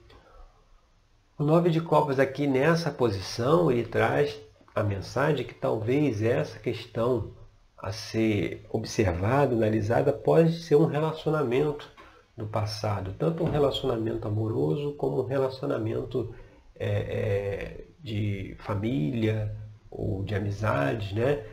O 1.37 1.43
nove 1.43 1.69
de 1.69 1.81
copas 1.81 2.17
aqui 2.17 2.47
nessa 2.47 2.89
posição, 2.89 3.69
ele 3.69 3.83
traz 3.83 4.41
a 4.73 4.81
mensagem 4.81 5.45
que 5.45 5.53
talvez 5.53 6.21
essa 6.21 6.57
questão 6.57 7.33
a 7.77 7.91
ser 7.91 8.65
observada, 8.69 9.53
analisada, 9.53 10.13
pode 10.13 10.53
ser 10.53 10.77
um 10.77 10.85
relacionamento 10.85 11.91
do 12.37 12.47
passado, 12.47 13.13
tanto 13.19 13.43
um 13.43 13.49
relacionamento 13.49 14.25
amoroso 14.25 14.93
como 14.93 15.21
um 15.21 15.25
relacionamento 15.25 16.33
é, 16.73 16.87
é, 16.87 17.85
de 18.01 18.55
família 18.59 19.53
ou 19.91 20.23
de 20.23 20.35
amizade, 20.35 21.13
né? 21.15 21.43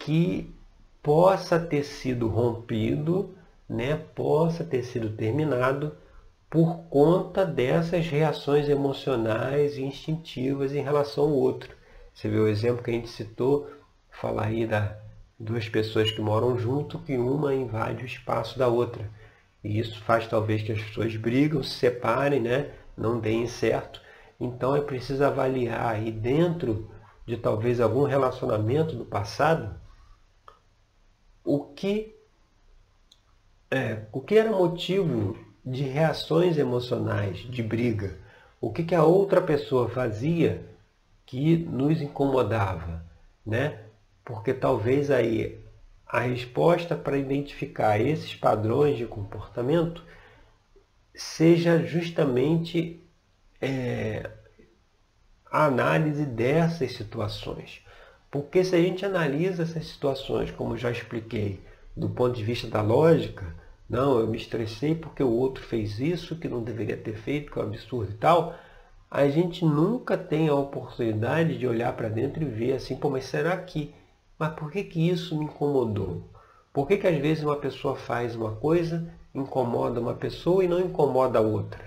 que 0.00 0.52
possa 1.00 1.60
ter 1.60 1.84
sido 1.84 2.26
rompido, 2.26 3.36
né? 3.68 3.96
possa 4.16 4.64
ter 4.64 4.82
sido 4.82 5.10
terminado 5.10 5.96
por 6.48 6.84
conta 6.88 7.44
dessas 7.44 8.06
reações 8.06 8.68
emocionais 8.68 9.76
e 9.76 9.82
instintivas 9.82 10.72
em 10.72 10.82
relação 10.82 11.24
ao 11.24 11.32
outro. 11.32 11.74
Você 12.14 12.28
vê 12.28 12.38
o 12.38 12.48
exemplo 12.48 12.82
que 12.82 12.90
a 12.90 12.94
gente 12.94 13.08
citou, 13.08 13.70
falar 14.10 14.46
aí 14.46 14.66
da 14.66 14.96
duas 15.38 15.68
pessoas 15.68 16.10
que 16.10 16.20
moram 16.20 16.58
junto, 16.58 16.98
que 17.00 17.18
uma 17.18 17.54
invade 17.54 18.02
o 18.02 18.06
espaço 18.06 18.58
da 18.58 18.68
outra. 18.68 19.10
E 19.62 19.78
isso 19.78 20.02
faz 20.02 20.26
talvez 20.26 20.62
que 20.62 20.72
as 20.72 20.80
pessoas 20.80 21.14
brigam, 21.16 21.62
se 21.62 21.74
separem, 21.74 22.40
né? 22.40 22.70
não 22.96 23.20
deem 23.20 23.46
certo. 23.46 24.00
Então 24.40 24.74
é 24.74 24.80
preciso 24.80 25.24
avaliar 25.24 25.94
aí 25.94 26.10
dentro 26.10 26.90
de 27.26 27.36
talvez 27.36 27.80
algum 27.80 28.04
relacionamento 28.04 28.94
do 28.94 29.04
passado 29.04 29.74
o 31.44 31.64
que 31.64 32.14
é, 33.70 34.04
o 34.12 34.20
que 34.20 34.36
era 34.36 34.50
motivo 34.50 35.36
de 35.66 35.82
reações 35.82 36.56
emocionais, 36.56 37.38
de 37.38 37.60
briga. 37.60 38.16
O 38.60 38.72
que, 38.72 38.84
que 38.84 38.94
a 38.94 39.02
outra 39.02 39.42
pessoa 39.42 39.88
fazia 39.88 40.64
que 41.26 41.56
nos 41.56 42.00
incomodava, 42.00 43.04
né? 43.44 43.80
Porque 44.24 44.54
talvez 44.54 45.10
aí 45.10 45.60
a 46.06 46.20
resposta 46.20 46.94
para 46.94 47.18
identificar 47.18 48.00
esses 48.00 48.34
padrões 48.36 48.96
de 48.96 49.06
comportamento 49.06 50.04
seja 51.12 51.82
justamente 51.84 53.02
é, 53.60 54.30
a 55.50 55.64
análise 55.64 56.24
dessas 56.24 56.92
situações. 56.92 57.84
Porque 58.30 58.62
se 58.62 58.76
a 58.76 58.80
gente 58.80 59.04
analisa 59.04 59.64
essas 59.64 59.86
situações, 59.86 60.52
como 60.52 60.76
já 60.76 60.92
expliquei, 60.92 61.60
do 61.96 62.08
ponto 62.08 62.36
de 62.36 62.44
vista 62.44 62.68
da 62.68 62.82
lógica, 62.82 63.52
não, 63.88 64.18
eu 64.18 64.26
me 64.26 64.36
estressei 64.36 64.94
porque 64.94 65.22
o 65.22 65.30
outro 65.30 65.62
fez 65.62 66.00
isso 66.00 66.36
que 66.36 66.48
não 66.48 66.62
deveria 66.62 66.96
ter 66.96 67.16
feito, 67.16 67.52
que 67.52 67.58
é 67.58 67.62
um 67.62 67.66
absurdo 67.66 68.12
e 68.12 68.16
tal, 68.16 68.54
a 69.10 69.28
gente 69.28 69.64
nunca 69.64 70.18
tem 70.18 70.48
a 70.48 70.54
oportunidade 70.54 71.56
de 71.56 71.66
olhar 71.66 71.92
para 71.96 72.08
dentro 72.08 72.42
e 72.42 72.46
ver 72.46 72.72
assim, 72.72 72.96
pô, 72.96 73.08
mas 73.08 73.24
será 73.24 73.56
que, 73.56 73.94
mas 74.38 74.52
por 74.54 74.70
que 74.70 74.82
que 74.82 75.08
isso 75.08 75.38
me 75.38 75.44
incomodou? 75.44 76.28
Por 76.72 76.88
que 76.88 76.96
que 76.98 77.06
às 77.06 77.16
vezes 77.16 77.44
uma 77.44 77.56
pessoa 77.56 77.94
faz 77.94 78.34
uma 78.34 78.56
coisa, 78.56 79.08
incomoda 79.34 80.00
uma 80.00 80.14
pessoa 80.14 80.64
e 80.64 80.68
não 80.68 80.80
incomoda 80.80 81.38
a 81.38 81.42
outra? 81.42 81.84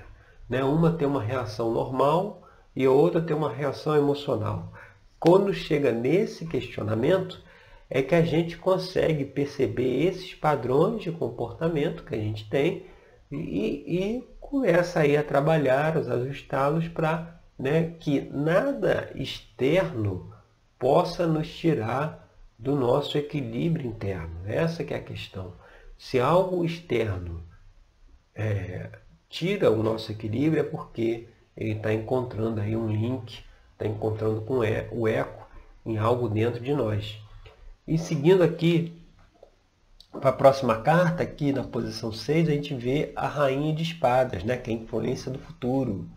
Né? 0.50 0.64
Uma 0.64 0.94
tem 0.94 1.08
uma 1.08 1.22
reação 1.22 1.72
normal 1.72 2.42
e 2.76 2.86
a 2.86 2.92
outra 2.92 3.22
tem 3.22 3.36
uma 3.36 3.52
reação 3.52 3.96
emocional. 3.96 4.72
Quando 5.20 5.54
chega 5.54 5.92
nesse 5.92 6.48
questionamento, 6.48 7.44
é 7.90 8.02
que 8.02 8.14
a 8.14 8.22
gente 8.22 8.58
consegue 8.58 9.26
perceber 9.26 10.06
esses 10.06 10.34
padrões 10.36 11.02
de 11.02 11.12
comportamento 11.12 12.04
que 12.04 12.14
a 12.14 12.20
gente 12.20 12.48
tem 12.50 12.86
e, 13.32 13.38
e 13.38 14.28
começa 14.40 15.00
aí 15.00 15.18
a 15.18 15.24
trabalhar, 15.24 15.98
os 15.98 16.10
ajustá-los 16.10 16.88
para 16.88 17.40
né, 17.58 17.96
que 18.00 18.22
nada 18.22 19.12
externo 19.16 20.34
possa 20.78 21.28
nos 21.28 21.50
tirar 21.50 22.28
do 22.58 22.76
nosso 22.76 23.18
equilíbrio 23.18 23.88
interno. 23.88 24.42
Essa 24.46 24.84
que 24.84 24.94
é 24.94 24.98
a 24.98 25.04
questão. 25.04 25.54
Se 25.98 26.20
algo 26.20 26.64
externo 26.64 27.44
é, 28.34 28.90
tira 29.28 29.70
o 29.70 29.84
nosso 29.84 30.12
equilíbrio 30.12 30.62
é 30.62 30.64
porque 30.64 31.28
ele 31.56 31.74
está 31.74 31.94
encontrando 31.94 32.62
aí 32.62 32.76
um 32.76 32.88
link, 32.88 33.44
está 33.74 33.86
encontrando 33.86 34.42
com 34.42 34.60
o 34.60 35.08
eco 35.08 35.48
em 35.86 35.98
algo 35.98 36.30
dentro 36.30 36.64
de 36.64 36.74
nós. 36.74 37.22
E 37.90 37.98
seguindo 37.98 38.44
aqui 38.44 38.94
para 40.12 40.30
a 40.30 40.34
próxima 40.34 40.80
carta, 40.80 41.24
aqui 41.24 41.52
na 41.52 41.64
posição 41.64 42.12
6, 42.12 42.48
a 42.48 42.52
gente 42.52 42.76
vê 42.76 43.12
a 43.16 43.28
Rainha 43.28 43.74
de 43.74 43.82
Espadas, 43.82 44.44
né, 44.44 44.58
que 44.58 44.70
é 44.70 44.76
a 44.76 44.78
influência 44.78 45.32
do 45.32 45.40
futuro. 45.40 46.08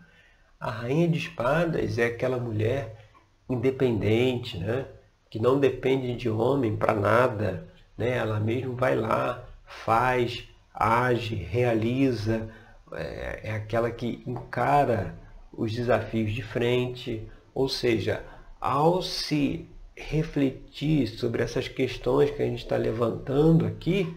A 0.60 0.70
Rainha 0.70 1.08
de 1.08 1.16
Espadas 1.16 1.96
é 1.96 2.04
aquela 2.04 2.36
mulher 2.36 3.08
independente, 3.48 4.58
né, 4.58 4.84
que 5.30 5.38
não 5.38 5.58
depende 5.58 6.14
de 6.14 6.28
homem 6.28 6.76
para 6.76 6.92
nada. 6.92 7.66
Né, 7.96 8.18
ela 8.18 8.38
mesmo 8.38 8.76
vai 8.76 8.94
lá, 8.94 9.42
faz, 9.64 10.46
age, 10.74 11.36
realiza, 11.36 12.50
é, 12.92 13.40
é 13.44 13.52
aquela 13.52 13.90
que 13.90 14.22
encara 14.26 15.14
os 15.50 15.72
desafios 15.72 16.34
de 16.34 16.42
frente, 16.42 17.26
ou 17.54 17.66
seja, 17.66 18.22
ao 18.60 19.00
se 19.00 19.71
refletir 19.96 21.06
sobre 21.06 21.42
essas 21.42 21.68
questões 21.68 22.30
que 22.30 22.42
a 22.42 22.46
gente 22.46 22.62
está 22.62 22.76
levantando 22.76 23.66
aqui, 23.66 24.14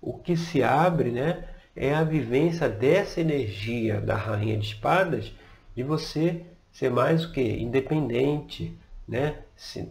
o 0.00 0.14
que 0.14 0.36
se 0.36 0.62
abre 0.62 1.10
né, 1.10 1.44
é 1.76 1.94
a 1.94 2.02
vivência 2.02 2.68
dessa 2.68 3.20
energia 3.20 4.00
da 4.00 4.16
Rainha 4.16 4.56
de 4.56 4.66
Espadas, 4.66 5.32
de 5.76 5.82
você 5.82 6.42
ser 6.72 6.90
mais 6.90 7.24
o 7.24 7.32
que? 7.32 7.42
Independente, 7.42 8.76
né? 9.06 9.38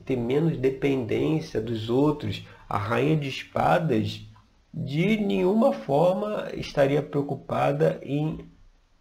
ter 0.06 0.16
menos 0.16 0.58
dependência 0.58 1.62
dos 1.62 1.90
outros. 1.90 2.46
A 2.68 2.78
Rainha 2.78 3.18
de 3.18 3.30
Espadas 3.30 4.22
de 4.74 5.18
nenhuma 5.18 5.74
forma 5.74 6.50
estaria 6.54 7.02
preocupada 7.02 8.00
em 8.04 8.50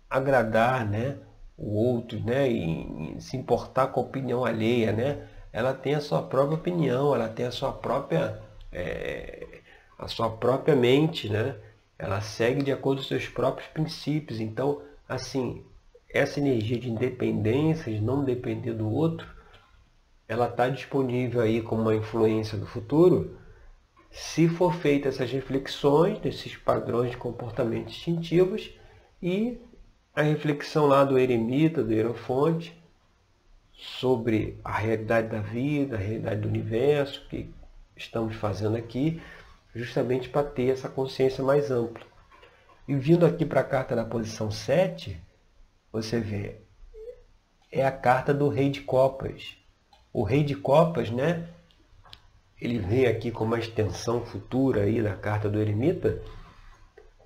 agradar 0.09 0.89
né, 0.89 1.17
o 1.57 1.75
outro, 1.75 2.19
né, 2.21 2.51
em, 2.51 3.17
se 3.21 3.37
importar 3.37 3.89
com 3.89 4.01
a 4.01 4.03
opinião 4.03 4.45
alheia. 4.45 4.93
Né? 4.93 5.29
Ela 5.53 5.75
tem 5.75 5.95
a 5.95 6.01
sua 6.01 6.23
própria 6.23 6.57
opinião, 6.57 7.15
ela 7.15 7.29
tem 7.29 7.47
a 7.47 7.51
sua 7.51 7.73
própria, 7.73 8.41
é, 8.73 9.47
a 9.99 10.09
sua 10.09 10.31
própria 10.31 10.77
mente, 10.77 11.29
né? 11.29 11.57
Ela 11.99 12.21
segue 12.21 12.63
de 12.63 12.71
acordo 12.71 12.99
com 12.99 13.03
os 13.03 13.09
seus 13.09 13.29
próprios 13.29 13.69
princípios. 13.69 14.41
Então, 14.41 14.83
assim, 15.09 15.65
essa 16.13 16.39
energia 16.39 16.79
de 16.79 16.91
independência, 16.91 17.93
de 17.93 18.01
não 18.01 18.25
depender 18.25 18.73
do 18.73 18.89
outro, 18.89 19.27
ela 20.29 20.47
está 20.49 20.69
disponível 20.69 21.41
aí 21.41 21.63
como 21.63 21.83
uma 21.83 21.95
influência 21.95 22.57
do 22.59 22.67
futuro, 22.67 23.37
se 24.11 24.49
for 24.49 24.75
feitas 24.75 25.15
essas 25.15 25.31
reflexões 25.31 26.19
desses 26.19 26.57
padrões 26.57 27.11
de 27.11 27.17
comportamento 27.17 27.89
instintivos 27.89 28.71
e 29.23 29.59
a 30.15 30.23
reflexão 30.23 30.87
lá 30.87 31.05
do 31.05 31.19
eremita, 31.19 31.83
do 31.83 31.93
Hierofonte, 31.93 32.78
sobre 33.79 34.59
a 34.65 34.77
realidade 34.77 35.29
da 35.29 35.41
vida, 35.41 35.95
a 35.95 35.99
realidade 35.99 36.41
do 36.41 36.49
universo 36.49 37.25
que 37.29 37.49
estamos 37.97 38.35
fazendo 38.35 38.77
aqui, 38.77 39.23
justamente 39.75 40.29
para 40.29 40.43
ter 40.43 40.71
essa 40.71 40.89
consciência 40.89 41.45
mais 41.45 41.71
ampla. 41.71 42.05
E 42.89 42.95
vindo 42.95 43.25
aqui 43.25 43.47
para 43.47 43.61
a 43.61 43.65
carta 43.65 43.95
da 43.95 44.05
posição 44.05 44.51
7, 44.51 45.21
você 45.93 46.19
vê, 46.19 46.57
é 47.71 47.85
a 47.85 47.93
carta 47.93 48.35
do 48.35 48.49
Rei 48.49 48.69
de 48.69 48.81
Copas. 48.81 49.57
O 50.13 50.25
Rei 50.25 50.43
de 50.43 50.57
Copas, 50.57 51.11
né? 51.11 51.49
Ele 52.61 52.81
vem 52.81 53.07
aqui 53.07 53.31
com 53.31 53.45
uma 53.45 53.59
extensão 53.59 54.25
futura 54.25 54.83
aí 54.83 55.01
da 55.01 55.15
carta 55.15 55.49
do 55.49 55.61
Eremita. 55.61 56.21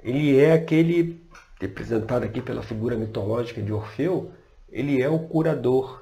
Ele 0.03 0.39
é 0.39 0.53
aquele, 0.53 1.25
representado 1.59 2.25
aqui 2.27 2.43
pela 2.43 2.63
figura 2.63 2.97
mitológica 2.97 3.63
de 3.63 3.73
Orfeu, 3.73 4.33
ele 4.69 5.01
é 5.01 5.09
o 5.09 5.21
curador, 5.21 6.02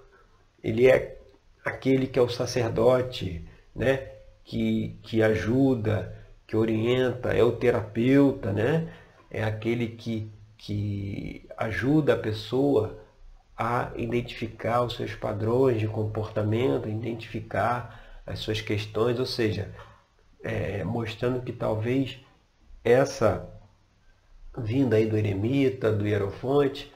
ele 0.63 0.87
é 0.87 1.19
aquele 1.65 2.07
que 2.07 2.19
é 2.19 2.23
o 2.23 2.29
sacerdote, 2.29 3.45
né? 3.75 4.09
que, 4.45 4.99
que 5.03 5.23
ajuda, 5.23 6.17
que 6.47 6.57
orienta, 6.57 7.33
é 7.33 7.43
o 7.43 7.53
terapeuta, 7.53 8.53
né? 8.53 8.93
é 9.31 9.45
aquele 9.45 9.89
que, 9.89 10.31
que 10.57 11.47
ajuda 11.57 12.15
a 12.15 12.19
pessoa 12.19 12.99
a 13.57 13.93
identificar 13.95 14.83
os 14.83 14.97
seus 14.97 15.15
padrões 15.15 15.79
de 15.79 15.87
comportamento, 15.87 16.89
identificar 16.89 18.23
as 18.27 18.39
suas 18.39 18.61
questões, 18.61 19.19
ou 19.19 19.27
seja, 19.27 19.71
é, 20.43 20.83
mostrando 20.83 21.43
que 21.43 21.53
talvez 21.53 22.19
essa 22.83 23.47
vinda 24.57 24.97
aí 24.97 25.07
do 25.07 25.17
eremita, 25.17 25.93
do 25.93 26.07
hierofonte, 26.07 26.93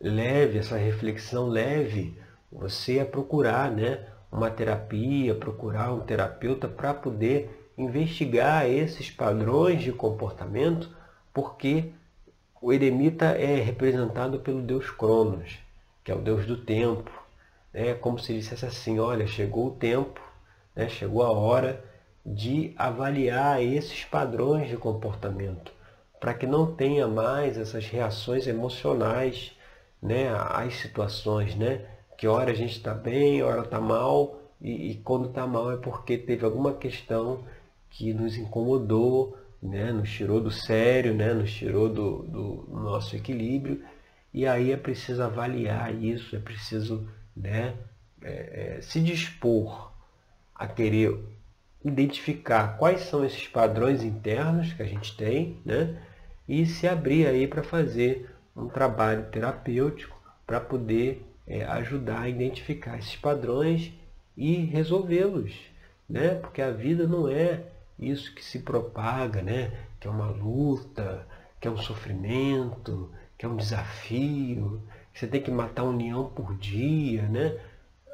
leve 0.00 0.58
essa 0.58 0.76
reflexão, 0.76 1.48
leve 1.48 2.16
você 2.50 3.00
a 3.00 3.06
procurar 3.06 3.70
né, 3.70 4.06
uma 4.30 4.50
terapia, 4.50 5.34
procurar 5.34 5.92
um 5.92 6.00
terapeuta 6.00 6.68
para 6.68 6.94
poder 6.94 7.72
investigar 7.76 8.66
esses 8.66 9.10
padrões 9.10 9.82
de 9.82 9.92
comportamento, 9.92 10.90
porque 11.32 11.92
o 12.60 12.72
eremita 12.72 13.26
é 13.26 13.56
representado 13.60 14.40
pelo 14.40 14.60
deus 14.62 14.90
Cronos, 14.90 15.58
que 16.02 16.10
é 16.10 16.14
o 16.14 16.20
deus 16.20 16.44
do 16.44 16.56
tempo. 16.56 17.10
É 17.72 17.94
como 17.94 18.18
se 18.18 18.34
dissesse 18.34 18.66
assim, 18.66 18.98
olha, 18.98 19.26
chegou 19.26 19.68
o 19.68 19.76
tempo, 19.76 20.20
né, 20.74 20.88
chegou 20.88 21.22
a 21.22 21.30
hora 21.30 21.84
de 22.24 22.74
avaliar 22.76 23.62
esses 23.62 24.04
padrões 24.04 24.68
de 24.68 24.76
comportamento, 24.76 25.72
para 26.20 26.34
que 26.34 26.46
não 26.46 26.74
tenha 26.74 27.06
mais 27.06 27.56
essas 27.56 27.86
reações 27.86 28.46
emocionais 28.46 29.52
né, 30.02 30.28
às 30.30 30.74
situações, 30.74 31.54
né? 31.54 31.86
Que 32.18 32.26
hora 32.26 32.50
a 32.50 32.54
gente 32.54 32.76
está 32.76 32.92
bem, 32.92 33.44
hora 33.44 33.62
está 33.62 33.80
mal, 33.80 34.42
e, 34.60 34.90
e 34.90 34.94
quando 34.96 35.28
está 35.28 35.46
mal 35.46 35.70
é 35.70 35.76
porque 35.76 36.18
teve 36.18 36.44
alguma 36.44 36.74
questão 36.74 37.44
que 37.88 38.12
nos 38.12 38.36
incomodou, 38.36 39.38
né, 39.62 39.92
nos 39.92 40.10
tirou 40.10 40.40
do 40.40 40.50
sério, 40.50 41.14
né, 41.14 41.32
nos 41.32 41.52
tirou 41.52 41.88
do, 41.88 42.24
do 42.24 42.68
nosso 42.72 43.14
equilíbrio, 43.14 43.84
e 44.34 44.48
aí 44.48 44.72
é 44.72 44.76
preciso 44.76 45.22
avaliar 45.22 45.94
isso, 45.94 46.34
é 46.34 46.40
preciso 46.40 47.08
né, 47.36 47.76
é, 48.20 48.78
é, 48.78 48.80
se 48.82 49.00
dispor 49.00 49.92
a 50.52 50.66
querer 50.66 51.16
identificar 51.84 52.76
quais 52.78 53.02
são 53.02 53.24
esses 53.24 53.46
padrões 53.46 54.02
internos 54.02 54.72
que 54.72 54.82
a 54.82 54.86
gente 54.86 55.16
tem, 55.16 55.62
né, 55.64 56.02
e 56.48 56.66
se 56.66 56.88
abrir 56.88 57.28
aí 57.28 57.46
para 57.46 57.62
fazer 57.62 58.28
um 58.56 58.66
trabalho 58.68 59.26
terapêutico 59.30 60.20
para 60.44 60.60
poder 60.60 61.27
é, 61.48 61.64
ajudar 61.64 62.20
a 62.20 62.28
identificar 62.28 62.98
esses 62.98 63.16
padrões 63.16 63.92
e 64.36 64.56
resolvê-los. 64.56 65.54
Né? 66.08 66.34
Porque 66.34 66.60
a 66.60 66.70
vida 66.70 67.06
não 67.06 67.28
é 67.28 67.64
isso 67.98 68.34
que 68.34 68.44
se 68.44 68.60
propaga, 68.60 69.42
né? 69.42 69.72
que 69.98 70.06
é 70.06 70.10
uma 70.10 70.30
luta, 70.30 71.26
que 71.58 71.66
é 71.66 71.70
um 71.70 71.78
sofrimento, 71.78 73.10
que 73.36 73.46
é 73.46 73.48
um 73.48 73.56
desafio, 73.56 74.82
você 75.12 75.26
tem 75.26 75.42
que 75.42 75.50
matar 75.50 75.82
um 75.82 75.96
leão 75.96 76.28
por 76.28 76.54
dia. 76.56 77.22
Né? 77.22 77.58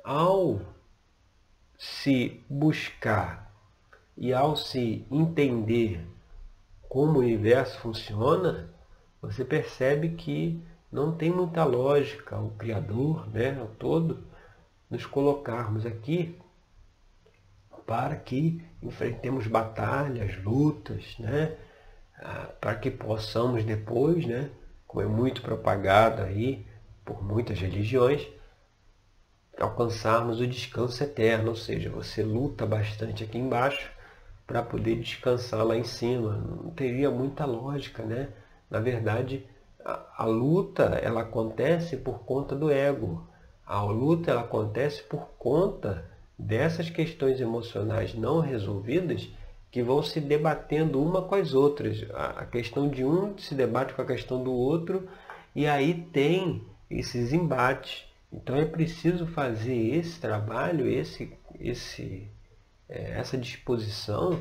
Ao 0.02 0.60
se 1.76 2.40
buscar 2.48 3.52
e 4.16 4.32
ao 4.32 4.56
se 4.56 5.04
entender 5.10 6.00
como 6.88 7.18
o 7.18 7.22
universo 7.22 7.78
funciona, 7.80 8.70
você 9.20 9.44
percebe 9.44 10.10
que 10.10 10.62
não 10.94 11.10
tem 11.10 11.28
muita 11.28 11.64
lógica 11.64 12.38
o 12.38 12.50
Criador, 12.52 13.28
né, 13.28 13.58
ao 13.58 13.66
todo, 13.66 14.24
nos 14.88 15.04
colocarmos 15.04 15.84
aqui 15.84 16.38
para 17.84 18.14
que 18.14 18.64
enfrentemos 18.80 19.48
batalhas, 19.48 20.40
lutas, 20.44 21.16
né, 21.18 21.56
ah, 22.16 22.48
para 22.60 22.76
que 22.76 22.92
possamos 22.92 23.64
depois, 23.64 24.24
né, 24.24 24.50
como 24.86 25.02
é 25.02 25.06
muito 25.06 25.42
propagado 25.42 26.22
aí 26.22 26.64
por 27.04 27.24
muitas 27.24 27.58
religiões, 27.58 28.28
alcançarmos 29.58 30.38
o 30.38 30.46
descanso 30.46 31.02
eterno, 31.02 31.50
ou 31.50 31.56
seja, 31.56 31.90
você 31.90 32.22
luta 32.22 32.64
bastante 32.64 33.24
aqui 33.24 33.36
embaixo 33.36 33.90
para 34.46 34.62
poder 34.62 35.00
descansar 35.00 35.64
lá 35.66 35.76
em 35.76 35.84
cima. 35.84 36.36
Não 36.36 36.70
teria 36.70 37.10
muita 37.10 37.44
lógica, 37.44 38.04
né? 38.04 38.28
Na 38.70 38.78
verdade, 38.78 39.44
a, 39.84 40.24
luta 40.24 40.98
ela 41.02 41.20
acontece 41.20 41.96
por 41.96 42.20
conta 42.20 42.56
do 42.56 42.70
ego. 42.70 43.22
A 43.66 43.82
luta 43.82 44.30
ela 44.30 44.40
acontece 44.40 45.02
por 45.02 45.28
conta 45.38 46.04
dessas 46.38 46.88
questões 46.88 47.40
emocionais 47.40 48.14
não 48.14 48.40
resolvidas 48.40 49.28
que 49.70 49.82
vão 49.82 50.02
se 50.02 50.20
debatendo 50.20 51.02
uma 51.02 51.22
com 51.22 51.34
as 51.34 51.52
outras. 51.52 52.06
A 52.14 52.46
questão 52.46 52.88
de 52.88 53.04
um 53.04 53.36
se 53.36 53.54
debate 53.54 53.92
com 53.92 54.02
a 54.02 54.06
questão 54.06 54.42
do 54.42 54.52
outro 54.52 55.06
e 55.54 55.66
aí 55.66 55.94
tem 56.12 56.62
esses 56.90 57.32
embates 57.32 58.04
Então 58.32 58.56
é 58.56 58.64
preciso 58.64 59.26
fazer 59.26 59.96
esse 59.96 60.20
trabalho, 60.20 60.88
esse, 60.88 61.32
esse, 61.60 62.26
é, 62.88 63.12
essa 63.12 63.36
disposição 63.36 64.40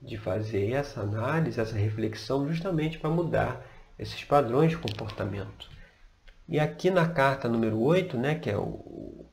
de 0.00 0.18
fazer 0.18 0.72
essa 0.72 1.00
análise, 1.00 1.58
essa 1.58 1.76
reflexão, 1.76 2.46
justamente 2.46 2.98
para 2.98 3.10
mudar 3.10 3.73
esses 3.98 4.24
padrões 4.24 4.70
de 4.70 4.78
comportamento. 4.78 5.68
E 6.48 6.60
aqui 6.60 6.90
na 6.90 7.08
carta 7.08 7.48
número 7.48 7.80
8, 7.80 8.18
né, 8.18 8.34
que 8.34 8.50
é 8.50 8.56
o 8.56 9.24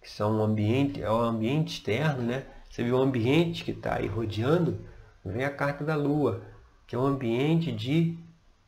que 0.00 0.10
são 0.10 0.38
um 0.38 0.42
ambiente, 0.42 1.02
é 1.02 1.10
o 1.10 1.20
ambiente 1.20 1.74
externo, 1.74 2.22
né? 2.22 2.44
Você 2.70 2.82
vê 2.82 2.90
o 2.90 3.02
ambiente 3.02 3.64
que 3.64 3.72
está 3.72 3.96
aí 3.96 4.06
rodeando, 4.06 4.80
vem 5.24 5.44
a 5.44 5.50
carta 5.50 5.84
da 5.84 5.94
Lua, 5.94 6.42
que 6.86 6.96
é 6.96 6.98
um 6.98 7.06
ambiente 7.06 7.70
de 7.70 8.18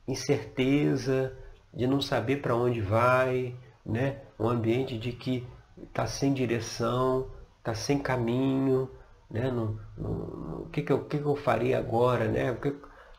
incerteza, 0.07 1.33
de 1.73 1.87
não 1.87 2.01
saber 2.03 2.43
para 2.43 2.55
onde 2.55 2.81
vai, 2.81 3.57
né? 3.85 4.21
um 4.39 4.49
ambiente 4.49 4.99
de 4.99 5.13
que 5.13 5.47
está 5.83 6.07
sem 6.07 6.33
direção, 6.35 7.31
está 7.59 7.75
sem 7.75 7.99
caminho, 7.99 8.91
né? 9.31 9.51
No, 9.51 9.81
no, 9.97 10.63
o 10.65 10.69
que, 10.71 10.83
que, 10.83 10.93
eu, 10.93 11.05
que, 11.05 11.19
que 11.19 11.25
eu 11.25 11.37
faria 11.37 11.79
agora, 11.79 12.29
né? 12.29 12.51
O 12.51 12.57
que, 12.57 12.75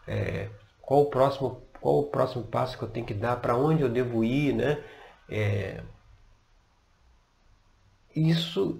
é, 0.07 0.49
qual, 0.81 1.01
o 1.03 1.09
próximo, 1.09 1.62
qual 1.84 2.00
o 2.00 2.04
próximo 2.04 2.46
passo 2.46 2.78
que 2.78 2.84
eu 2.86 2.88
tenho 2.88 3.06
que 3.06 3.13
dar, 3.13 3.41
para 3.41 3.58
onde 3.58 3.82
eu 3.82 3.89
devo 3.89 4.24
ir, 4.24 4.54
né? 4.54 4.82
É, 5.30 5.82
isso, 8.15 8.80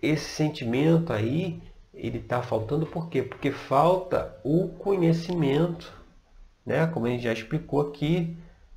esse 0.00 0.24
sentimento 0.24 1.12
aí, 1.12 1.62
ele 1.92 2.16
está 2.20 2.40
faltando 2.40 2.86
por 2.86 3.10
quê? 3.10 3.22
Porque 3.22 3.52
falta 3.52 4.40
o 4.42 4.68
conhecimento, 4.68 5.92
né? 6.64 6.86
Como 6.86 7.04
a 7.04 7.10
gente 7.10 7.24
já 7.24 7.32
explicou 7.34 7.82
aqui, 7.82 8.34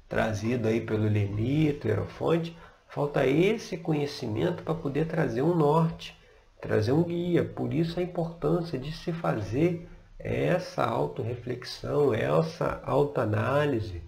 trazido 0.10 0.68
aí 0.68 0.82
pelo 0.82 1.08
Lemito, 1.08 1.88
Erofonte, 1.88 2.54
falta 2.90 3.26
esse 3.26 3.78
conhecimento 3.78 4.62
para 4.62 4.76
poder 4.76 5.08
trazer 5.08 5.42
um 5.42 5.56
norte, 5.56 6.20
trazer 6.60 6.92
um 6.92 7.04
guia. 7.04 7.46
Por 7.46 7.74
isso 7.74 7.98
a 7.98 8.04
importância 8.04 8.78
de 8.78 8.92
se 8.92 9.14
fazer 9.14 9.88
essa 10.28 10.84
autorreflexão, 10.84 12.14
essa 12.14 12.82
autoanálise, 12.84 14.02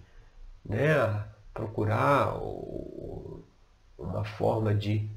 né? 0.62 1.24
procurar 1.54 2.36
uma 3.98 4.24
forma 4.24 4.74
de 4.74 5.08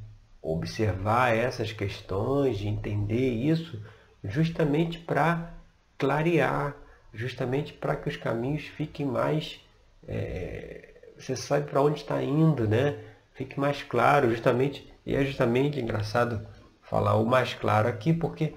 observar 0.41 1.35
essas 1.35 1.73
questões, 1.73 2.57
de 2.57 2.69
entender 2.69 3.29
isso, 3.33 3.81
justamente 4.23 4.97
para 4.97 5.53
clarear, 5.97 6.73
justamente 7.13 7.73
para 7.73 7.97
que 7.97 8.07
os 8.07 8.15
caminhos 8.15 8.63
fiquem 8.63 9.05
mais. 9.05 9.59
É, 10.07 11.11
você 11.17 11.35
sabe 11.35 11.69
para 11.69 11.81
onde 11.81 11.99
está 11.99 12.23
indo, 12.23 12.67
né? 12.67 12.97
Fique 13.33 13.59
mais 13.59 13.83
claro, 13.83 14.29
justamente, 14.29 14.91
e 15.05 15.15
é 15.15 15.23
justamente 15.25 15.79
engraçado 15.79 16.45
falar 16.81 17.15
o 17.15 17.25
mais 17.25 17.53
claro 17.53 17.89
aqui, 17.89 18.13
porque 18.13 18.55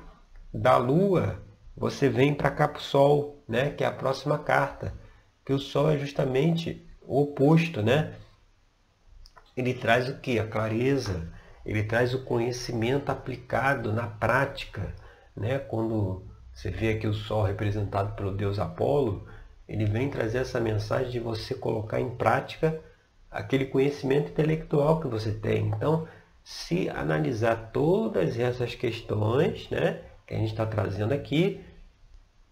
da 0.53 0.77
Lua 0.77 1.45
você 1.77 2.09
vem 2.09 2.35
para 2.35 2.51
cá 2.51 2.67
para 2.67 2.79
o 2.79 2.83
Sol, 2.83 3.45
né? 3.47 3.71
Que 3.71 3.85
é 3.85 3.87
a 3.87 3.93
próxima 3.93 4.39
carta. 4.39 4.95
Que 5.45 5.53
o 5.53 5.59
Sol 5.59 5.91
é 5.91 5.99
justamente 5.99 6.87
o 7.03 7.23
oposto, 7.23 7.83
né? 7.83 8.15
Ele 9.57 9.75
traz 9.75 10.09
o 10.09 10.19
que? 10.19 10.39
A 10.39 10.47
clareza, 10.47 11.33
ele 11.65 11.83
traz 11.83 12.15
o 12.15 12.25
conhecimento 12.25 13.11
aplicado 13.11 13.93
na 13.93 14.07
prática. 14.07 14.95
Né? 15.37 15.59
Quando 15.59 16.25
você 16.53 16.71
vê 16.71 16.93
aqui 16.93 17.07
o 17.07 17.15
Sol 17.15 17.43
representado 17.43 18.15
pelo 18.15 18.33
deus 18.33 18.59
Apolo, 18.59 19.27
ele 19.69 19.85
vem 19.85 20.09
trazer 20.09 20.39
essa 20.39 20.61
mensagem 20.61 21.11
de 21.11 21.21
você 21.21 21.55
colocar 21.55 22.01
em 22.01 22.11
prática 22.17 22.81
aquele 23.31 23.67
conhecimento 23.67 24.31
intelectual 24.31 25.01
que 25.01 25.09
você 25.09 25.33
tem. 25.33 25.67
Então, 25.69 26.07
se 26.43 26.89
analisar 26.89 27.71
todas 27.73 28.39
essas 28.39 28.75
questões 28.75 29.69
né, 29.69 30.01
que 30.27 30.35
a 30.35 30.39
gente 30.39 30.51
está 30.51 30.65
trazendo 30.65 31.13
aqui, 31.13 31.61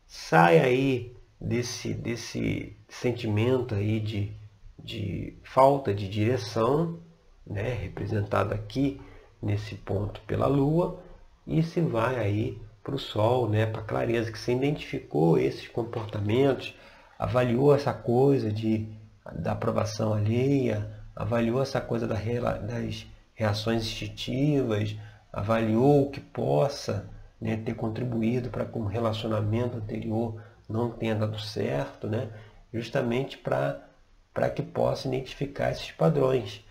sai 0.06 0.58
aí 0.58 1.16
desse, 1.40 1.92
desse 1.94 2.76
sentimento 2.88 3.74
aí 3.74 4.00
de, 4.00 4.32
de 4.78 5.36
falta 5.42 5.94
de 5.94 6.08
direção, 6.08 6.98
né, 7.46 7.74
representado 7.74 8.54
aqui 8.54 9.00
nesse 9.42 9.74
ponto 9.74 10.20
pela 10.22 10.46
Lua, 10.46 11.02
e 11.46 11.62
se 11.62 11.80
vai 11.80 12.18
aí 12.18 12.58
para 12.82 12.94
o 12.94 12.98
Sol, 12.98 13.48
né, 13.48 13.66
para 13.66 13.80
a 13.80 13.84
clareza, 13.84 14.32
que 14.32 14.38
você 14.38 14.52
identificou 14.52 15.38
esses 15.38 15.68
comportamentos, 15.68 16.74
avaliou 17.18 17.74
essa 17.74 17.92
coisa 17.92 18.50
de, 18.50 18.88
da 19.32 19.52
aprovação 19.52 20.14
alheia, 20.14 20.90
avaliou 21.14 21.62
essa 21.62 21.80
coisa 21.80 22.06
da, 22.06 22.16
das 22.58 23.06
reações 23.34 23.82
instintivas, 23.82 24.96
avaliou 25.32 26.02
o 26.02 26.10
que 26.10 26.20
possa 26.20 27.08
né, 27.40 27.56
ter 27.56 27.74
contribuído 27.74 28.50
para 28.50 28.64
que 28.64 28.78
um 28.78 28.86
relacionamento 28.86 29.76
anterior 29.76 30.40
não 30.68 30.90
tenha 30.90 31.14
dado 31.14 31.38
certo, 31.40 32.08
né, 32.08 32.28
justamente 32.72 33.36
para 33.38 34.50
que 34.54 34.62
possa 34.62 35.08
identificar 35.08 35.70
esses 35.70 35.90
padrões. 35.92 36.64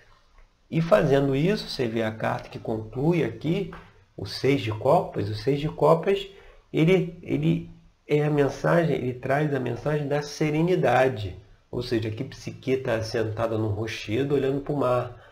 E 0.69 0.81
fazendo 0.81 1.35
isso, 1.35 1.69
você 1.69 1.87
vê 1.87 2.01
a 2.01 2.11
carta 2.11 2.49
que 2.49 2.57
conclui 2.57 3.23
aqui, 3.23 3.71
o 4.17 4.25
seis 4.25 4.61
de 4.61 4.71
copas, 4.71 5.29
o 5.29 5.35
seis 5.35 5.59
de 5.59 5.69
copas, 5.69 6.27
ele, 6.71 7.19
ele 7.21 7.69
é 8.07 8.23
a 8.23 8.29
mensagem, 8.29 8.95
ele 8.95 9.13
traz 9.13 9.53
a 9.53 9.59
mensagem 9.59 10.07
da 10.07 10.21
serenidade. 10.21 11.35
Ou 11.69 11.81
seja, 11.81 12.09
aqui 12.09 12.23
Psique 12.23 12.71
está 12.71 13.01
sentada 13.01 13.57
num 13.57 13.69
rochedo 13.69 14.35
olhando 14.35 14.61
para 14.61 14.73
o 14.73 14.77
mar. 14.77 15.23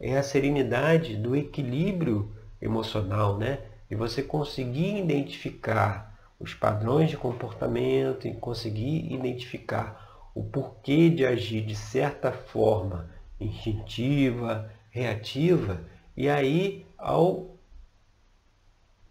É 0.00 0.16
a 0.16 0.22
serenidade 0.22 1.16
do 1.16 1.36
equilíbrio 1.36 2.32
emocional, 2.60 3.38
né? 3.38 3.58
E 3.94 3.96
você 3.96 4.24
conseguir 4.24 4.98
identificar 4.98 6.18
os 6.40 6.52
padrões 6.52 7.10
de 7.10 7.16
comportamento 7.16 8.26
e 8.26 8.34
conseguir 8.34 9.12
identificar 9.12 10.28
o 10.34 10.42
porquê 10.42 11.08
de 11.08 11.24
agir 11.24 11.64
de 11.64 11.76
certa 11.76 12.32
forma 12.32 13.08
instintiva, 13.38 14.68
reativa, 14.90 15.80
e 16.16 16.28
aí 16.28 16.84
ao 16.98 17.54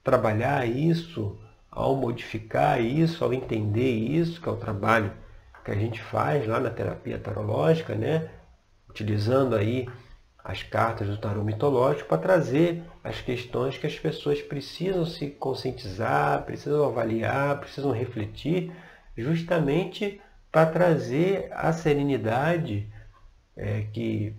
trabalhar 0.03 0.67
isso, 0.67 1.39
ao 1.71 1.95
modificar 1.95 2.81
isso, 2.81 3.23
ao 3.23 3.33
entender 3.33 3.89
isso, 3.89 4.41
que 4.41 4.49
é 4.49 4.51
o 4.51 4.57
trabalho 4.57 5.13
que 5.63 5.71
a 5.71 5.75
gente 5.75 6.01
faz 6.01 6.45
lá 6.45 6.59
na 6.59 6.69
terapia 6.69 7.17
tarológica, 7.17 7.95
né? 7.95 8.29
utilizando 8.89 9.55
aí 9.55 9.87
as 10.43 10.61
cartas 10.61 11.07
do 11.07 11.17
tarô 11.17 11.41
mitológico 11.41 12.09
para 12.09 12.17
trazer 12.17 12.83
as 13.03 13.19
questões 13.19 13.77
que 13.77 13.85
as 13.85 13.99
pessoas 13.99 14.41
precisam 14.41 15.05
se 15.05 15.29
conscientizar, 15.29 16.43
precisam 16.43 16.85
avaliar, 16.85 17.59
precisam 17.59 17.91
refletir, 17.91 18.71
justamente 19.17 20.21
para 20.51 20.71
trazer 20.71 21.49
a 21.51 21.73
serenidade 21.73 22.87
é, 23.57 23.81
que 23.91 24.35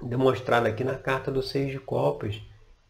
demonstrado 0.00 0.66
aqui 0.66 0.84
na 0.84 0.94
carta 0.94 1.30
do 1.30 1.42
Seis 1.42 1.72
de 1.72 1.80
Copas, 1.80 2.40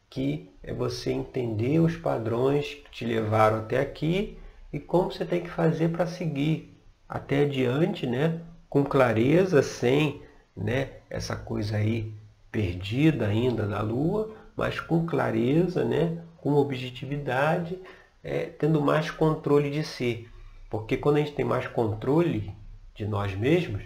que 0.08 0.50
é 0.62 0.72
você 0.72 1.10
entender 1.10 1.78
os 1.80 1.96
padrões 1.96 2.74
que 2.74 2.90
te 2.90 3.04
levaram 3.04 3.58
até 3.58 3.80
aqui 3.80 4.38
e 4.72 4.78
como 4.78 5.10
você 5.10 5.24
tem 5.24 5.40
que 5.40 5.50
fazer 5.50 5.88
para 5.88 6.06
seguir 6.06 6.76
até 7.08 7.42
adiante, 7.42 8.06
né? 8.06 8.40
com 8.68 8.84
clareza, 8.84 9.62
sem 9.62 10.22
né? 10.56 10.90
essa 11.08 11.34
coisa 11.34 11.76
aí 11.76 12.12
perdida 12.52 13.26
ainda 13.26 13.66
na 13.66 13.80
Lua, 13.80 14.34
mas 14.60 14.78
com 14.78 15.06
clareza, 15.06 15.82
né? 15.86 16.18
com 16.36 16.52
objetividade, 16.52 17.78
é, 18.22 18.44
tendo 18.44 18.78
mais 18.78 19.10
controle 19.10 19.70
de 19.70 19.82
si. 19.82 20.28
Porque 20.68 20.98
quando 20.98 21.16
a 21.16 21.20
gente 21.20 21.32
tem 21.32 21.46
mais 21.46 21.66
controle 21.66 22.54
de 22.94 23.06
nós 23.06 23.34
mesmos, 23.34 23.82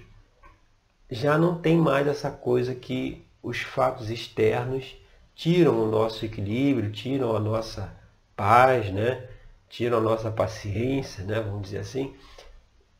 já 1.08 1.38
não 1.38 1.56
tem 1.60 1.76
mais 1.76 2.08
essa 2.08 2.28
coisa 2.28 2.74
que 2.74 3.24
os 3.40 3.60
fatos 3.60 4.10
externos 4.10 4.96
tiram 5.32 5.80
o 5.80 5.88
nosso 5.88 6.24
equilíbrio, 6.24 6.90
tiram 6.90 7.36
a 7.36 7.38
nossa 7.38 7.94
paz, 8.34 8.90
né? 8.90 9.28
tiram 9.68 9.98
a 9.98 10.00
nossa 10.00 10.28
paciência, 10.28 11.22
né? 11.22 11.40
vamos 11.40 11.62
dizer 11.62 11.78
assim, 11.78 12.16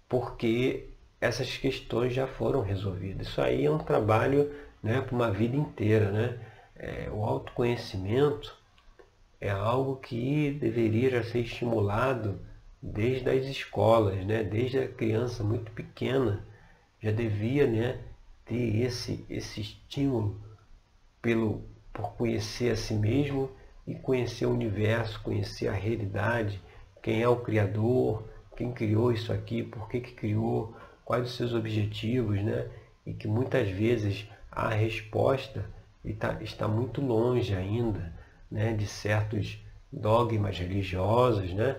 porque 0.09 0.91
essas 1.21 1.57
questões 1.57 2.15
já 2.15 2.29
foram 2.29 2.61
resolvidas. 2.61 3.27
Isso 3.27 3.41
aí 3.41 3.67
é 3.67 3.71
um 3.71 3.79
trabalho 3.79 4.53
né, 4.81 5.01
para 5.01 5.15
uma 5.15 5.33
vida 5.33 5.57
inteira. 5.57 6.13
Né? 6.13 6.39
É, 6.87 7.09
o 7.11 7.25
autoconhecimento 7.25 8.55
é 9.40 9.49
algo 9.49 9.97
que 9.97 10.51
deveria 10.61 11.23
ser 11.23 11.38
estimulado 11.38 12.38
desde 12.83 13.31
as 13.31 13.47
escolas, 13.47 14.23
né? 14.27 14.44
desde 14.44 14.81
a 14.81 14.87
criança 14.87 15.42
muito 15.42 15.70
pequena 15.73 16.44
já 17.03 17.11
devia 17.11 17.66
né, 17.66 18.01
ter 18.44 18.83
esse, 18.83 19.25
esse 19.31 19.62
estímulo 19.62 20.38
pelo, 21.23 21.62
por 21.90 22.12
conhecer 22.16 22.70
a 22.70 22.77
si 22.77 22.92
mesmo 22.92 23.51
e 23.87 23.94
conhecer 23.94 24.44
o 24.44 24.53
universo, 24.53 25.23
conhecer 25.23 25.68
a 25.68 25.73
realidade, 25.73 26.61
quem 27.03 27.23
é 27.23 27.29
o 27.29 27.37
Criador, 27.37 28.29
quem 28.59 28.73
criou 28.73 29.11
isso 29.11 29.33
aqui, 29.33 29.62
por 29.62 29.88
que, 29.88 30.01
que 30.01 30.12
criou, 30.12 30.77
quais 31.03 31.25
os 31.25 31.35
seus 31.35 31.55
objetivos, 31.55 32.42
né? 32.42 32.68
E 33.07 33.14
que 33.14 33.27
muitas 33.27 33.68
vezes 33.70 34.29
a 34.51 34.68
resposta 34.68 35.64
está, 36.05 36.43
está 36.43 36.69
muito 36.69 37.01
longe 37.01 37.55
ainda 37.55 38.12
né, 38.51 38.73
de 38.73 38.87
certos 38.87 39.59
dogmas 39.90 40.59
religiosos, 40.59 41.53
né, 41.53 41.77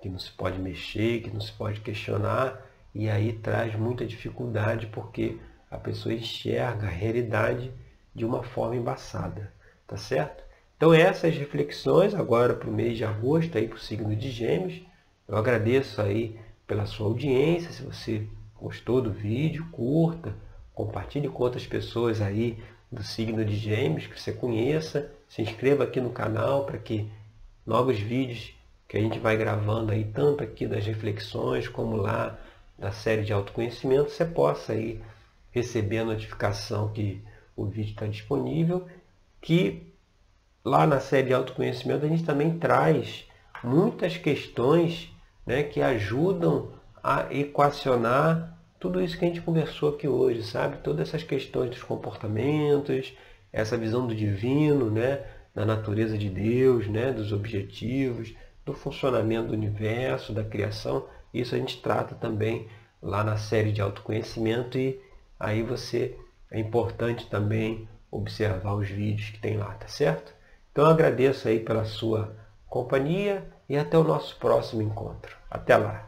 que 0.00 0.08
não 0.08 0.18
se 0.18 0.30
pode 0.32 0.58
mexer, 0.58 1.20
que 1.20 1.30
não 1.30 1.40
se 1.40 1.52
pode 1.52 1.80
questionar, 1.80 2.64
e 2.94 3.08
aí 3.08 3.32
traz 3.32 3.74
muita 3.74 4.06
dificuldade 4.06 4.86
porque 4.86 5.38
a 5.70 5.76
pessoa 5.76 6.14
enxerga 6.14 6.86
a 6.86 6.90
realidade 6.90 7.72
de 8.14 8.24
uma 8.24 8.42
forma 8.42 8.76
embaçada, 8.76 9.52
tá 9.86 9.96
certo? 9.96 10.42
Então 10.76 10.92
essas 10.92 11.36
reflexões 11.36 12.14
agora 12.14 12.54
para 12.54 12.68
o 12.68 12.72
mês 12.72 12.96
de 12.96 13.04
agosto, 13.04 13.56
aí 13.58 13.68
para 13.68 13.76
o 13.76 13.80
signo 13.80 14.14
de 14.14 14.30
gêmeos, 14.30 14.82
eu 15.28 15.36
agradeço 15.36 16.00
aí 16.00 16.38
pela 16.66 16.86
sua 16.86 17.06
audiência, 17.06 17.72
se 17.72 17.82
você 17.82 18.26
gostou 18.54 19.00
do 19.00 19.12
vídeo, 19.12 19.66
curta, 19.70 20.34
compartilhe 20.74 21.28
com 21.28 21.42
outras 21.42 21.66
pessoas 21.66 22.20
aí 22.20 22.62
do 22.90 23.02
signo 23.02 23.44
de 23.44 23.56
gêmeos 23.56 24.06
que 24.06 24.20
você 24.20 24.32
conheça, 24.32 25.10
se 25.28 25.42
inscreva 25.42 25.84
aqui 25.84 26.00
no 26.00 26.10
canal 26.10 26.64
para 26.64 26.78
que 26.78 27.10
novos 27.66 27.98
vídeos 27.98 28.54
que 28.88 28.96
a 28.96 29.00
gente 29.00 29.18
vai 29.18 29.36
gravando 29.36 29.92
aí, 29.92 30.04
tanto 30.04 30.44
aqui 30.44 30.66
das 30.66 30.86
reflexões 30.86 31.68
como 31.68 31.96
lá 31.96 32.38
da 32.78 32.92
série 32.92 33.24
de 33.24 33.32
autoconhecimento, 33.32 34.10
você 34.10 34.24
possa 34.24 34.72
aí 34.72 35.02
receber 35.50 35.98
a 35.98 36.04
notificação 36.04 36.92
que 36.92 37.20
o 37.56 37.64
vídeo 37.64 37.90
está 37.90 38.06
disponível, 38.06 38.86
que 39.40 39.92
lá 40.64 40.86
na 40.86 41.00
série 41.00 41.28
de 41.28 41.34
autoconhecimento 41.34 42.04
a 42.04 42.08
gente 42.08 42.24
também 42.24 42.58
traz 42.58 43.26
muitas 43.64 44.16
questões 44.16 45.10
né, 45.44 45.62
que 45.62 45.80
ajudam 45.80 46.72
a 47.02 47.32
equacionar 47.32 48.55
tudo 48.78 49.02
isso 49.02 49.18
que 49.18 49.24
a 49.24 49.28
gente 49.28 49.40
conversou 49.40 49.94
aqui 49.94 50.06
hoje, 50.06 50.42
sabe? 50.42 50.78
Todas 50.78 51.08
essas 51.08 51.22
questões 51.22 51.70
dos 51.70 51.82
comportamentos, 51.82 53.16
essa 53.52 53.76
visão 53.76 54.06
do 54.06 54.14
divino, 54.14 54.90
né? 54.90 55.24
da 55.54 55.64
natureza 55.64 56.18
de 56.18 56.28
Deus, 56.28 56.86
né? 56.86 57.12
dos 57.12 57.32
objetivos, 57.32 58.34
do 58.64 58.74
funcionamento 58.74 59.48
do 59.48 59.54
universo, 59.54 60.32
da 60.32 60.44
criação. 60.44 61.06
Isso 61.32 61.54
a 61.54 61.58
gente 61.58 61.80
trata 61.80 62.14
também 62.14 62.68
lá 63.02 63.24
na 63.24 63.36
série 63.36 63.72
de 63.72 63.80
autoconhecimento 63.80 64.76
e 64.76 65.00
aí 65.40 65.62
você 65.62 66.16
é 66.50 66.60
importante 66.60 67.26
também 67.30 67.88
observar 68.10 68.74
os 68.74 68.88
vídeos 68.88 69.30
que 69.30 69.38
tem 69.38 69.56
lá, 69.56 69.72
tá 69.74 69.88
certo? 69.88 70.34
Então 70.70 70.84
eu 70.84 70.90
agradeço 70.90 71.48
aí 71.48 71.60
pela 71.60 71.84
sua 71.84 72.36
companhia 72.68 73.46
e 73.68 73.76
até 73.76 73.96
o 73.96 74.04
nosso 74.04 74.36
próximo 74.36 74.82
encontro. 74.82 75.36
Até 75.50 75.76
lá! 75.76 76.05